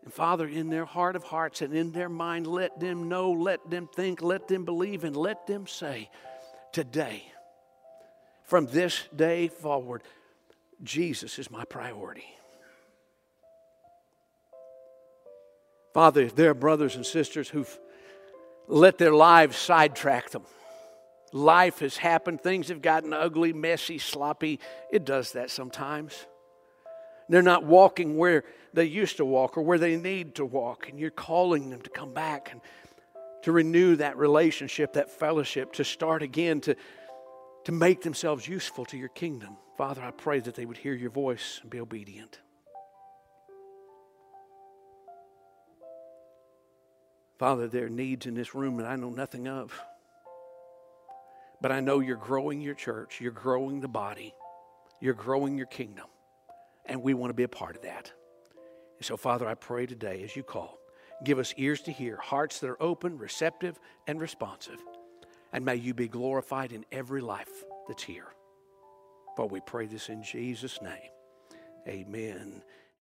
And 0.03 0.13
Father, 0.13 0.47
in 0.47 0.69
their 0.69 0.85
heart 0.85 1.17
of 1.17 1.23
hearts 1.23 1.61
and 1.61 1.73
in 1.73 1.91
their 1.91 2.07
mind, 2.07 2.47
let 2.47 2.79
them 2.79 3.09
know, 3.09 3.31
let 3.31 3.69
them 3.69 3.89
think, 3.93 4.21
let 4.21 4.47
them 4.47 4.63
believe, 4.63 5.03
and 5.03 5.15
let 5.15 5.45
them 5.47 5.67
say, 5.67 6.09
today, 6.71 7.23
from 8.45 8.67
this 8.67 9.03
day 9.13 9.49
forward, 9.49 10.03
Jesus 10.81 11.37
is 11.39 11.51
my 11.51 11.65
priority. 11.65 12.36
Father, 15.97 16.21
if 16.21 16.35
there 16.35 16.51
are 16.51 16.53
brothers 16.53 16.95
and 16.95 17.03
sisters 17.03 17.49
who've 17.49 17.79
let 18.67 18.99
their 18.99 19.15
lives 19.15 19.57
sidetrack 19.57 20.29
them. 20.29 20.43
Life 21.33 21.79
has 21.79 21.97
happened, 21.97 22.39
things 22.39 22.67
have 22.67 22.83
gotten 22.83 23.13
ugly, 23.13 23.51
messy, 23.51 23.97
sloppy. 23.97 24.59
It 24.91 25.05
does 25.05 25.31
that 25.31 25.49
sometimes. 25.49 26.27
They're 27.29 27.41
not 27.41 27.63
walking 27.63 28.15
where 28.15 28.43
they 28.75 28.85
used 28.85 29.17
to 29.17 29.25
walk 29.25 29.57
or 29.57 29.63
where 29.63 29.79
they 29.79 29.95
need 29.95 30.35
to 30.35 30.45
walk, 30.45 30.87
and 30.87 30.99
you're 30.99 31.09
calling 31.09 31.71
them 31.71 31.81
to 31.81 31.89
come 31.89 32.13
back 32.13 32.51
and 32.51 32.61
to 33.41 33.51
renew 33.51 33.95
that 33.95 34.17
relationship, 34.17 34.93
that 34.93 35.09
fellowship, 35.09 35.73
to 35.73 35.83
start 35.83 36.21
again, 36.21 36.61
to, 36.61 36.75
to 37.63 37.71
make 37.71 38.03
themselves 38.03 38.47
useful 38.47 38.85
to 38.85 38.97
your 38.97 39.09
kingdom. 39.09 39.57
Father, 39.79 40.03
I 40.03 40.11
pray 40.11 40.41
that 40.41 40.53
they 40.53 40.67
would 40.67 40.77
hear 40.77 40.93
your 40.93 41.09
voice 41.09 41.57
and 41.63 41.71
be 41.71 41.79
obedient. 41.79 42.37
Father, 47.37 47.67
there 47.67 47.85
are 47.85 47.89
needs 47.89 48.25
in 48.25 48.33
this 48.33 48.55
room 48.55 48.77
that 48.77 48.87
I 48.87 48.95
know 48.95 49.09
nothing 49.09 49.47
of. 49.47 49.79
But 51.61 51.71
I 51.71 51.79
know 51.79 51.99
you're 51.99 52.17
growing 52.17 52.61
your 52.61 52.73
church, 52.73 53.19
you're 53.19 53.31
growing 53.31 53.79
the 53.79 53.87
body, 53.87 54.33
you're 55.01 55.13
growing 55.13 55.57
your 55.57 55.67
kingdom, 55.67 56.05
and 56.85 57.01
we 57.01 57.13
want 57.13 57.29
to 57.31 57.35
be 57.35 57.43
a 57.43 57.47
part 57.47 57.75
of 57.75 57.81
that. 57.83 58.11
And 58.97 59.05
so, 59.05 59.17
Father, 59.17 59.47
I 59.47 59.55
pray 59.55 59.85
today 59.85 60.23
as 60.23 60.35
you 60.35 60.43
call, 60.43 60.77
give 61.23 61.39
us 61.39 61.53
ears 61.57 61.81
to 61.81 61.91
hear, 61.91 62.17
hearts 62.17 62.59
that 62.59 62.69
are 62.69 62.81
open, 62.81 63.17
receptive, 63.17 63.79
and 64.07 64.19
responsive. 64.19 64.79
And 65.53 65.65
may 65.65 65.75
you 65.75 65.93
be 65.93 66.07
glorified 66.07 66.71
in 66.71 66.85
every 66.91 67.21
life 67.21 67.63
that's 67.87 68.03
here. 68.03 68.27
For 69.35 69.47
we 69.47 69.59
pray 69.61 69.85
this 69.85 70.09
in 70.09 70.23
Jesus' 70.23 70.79
name. 70.81 71.11
Amen 71.87 72.61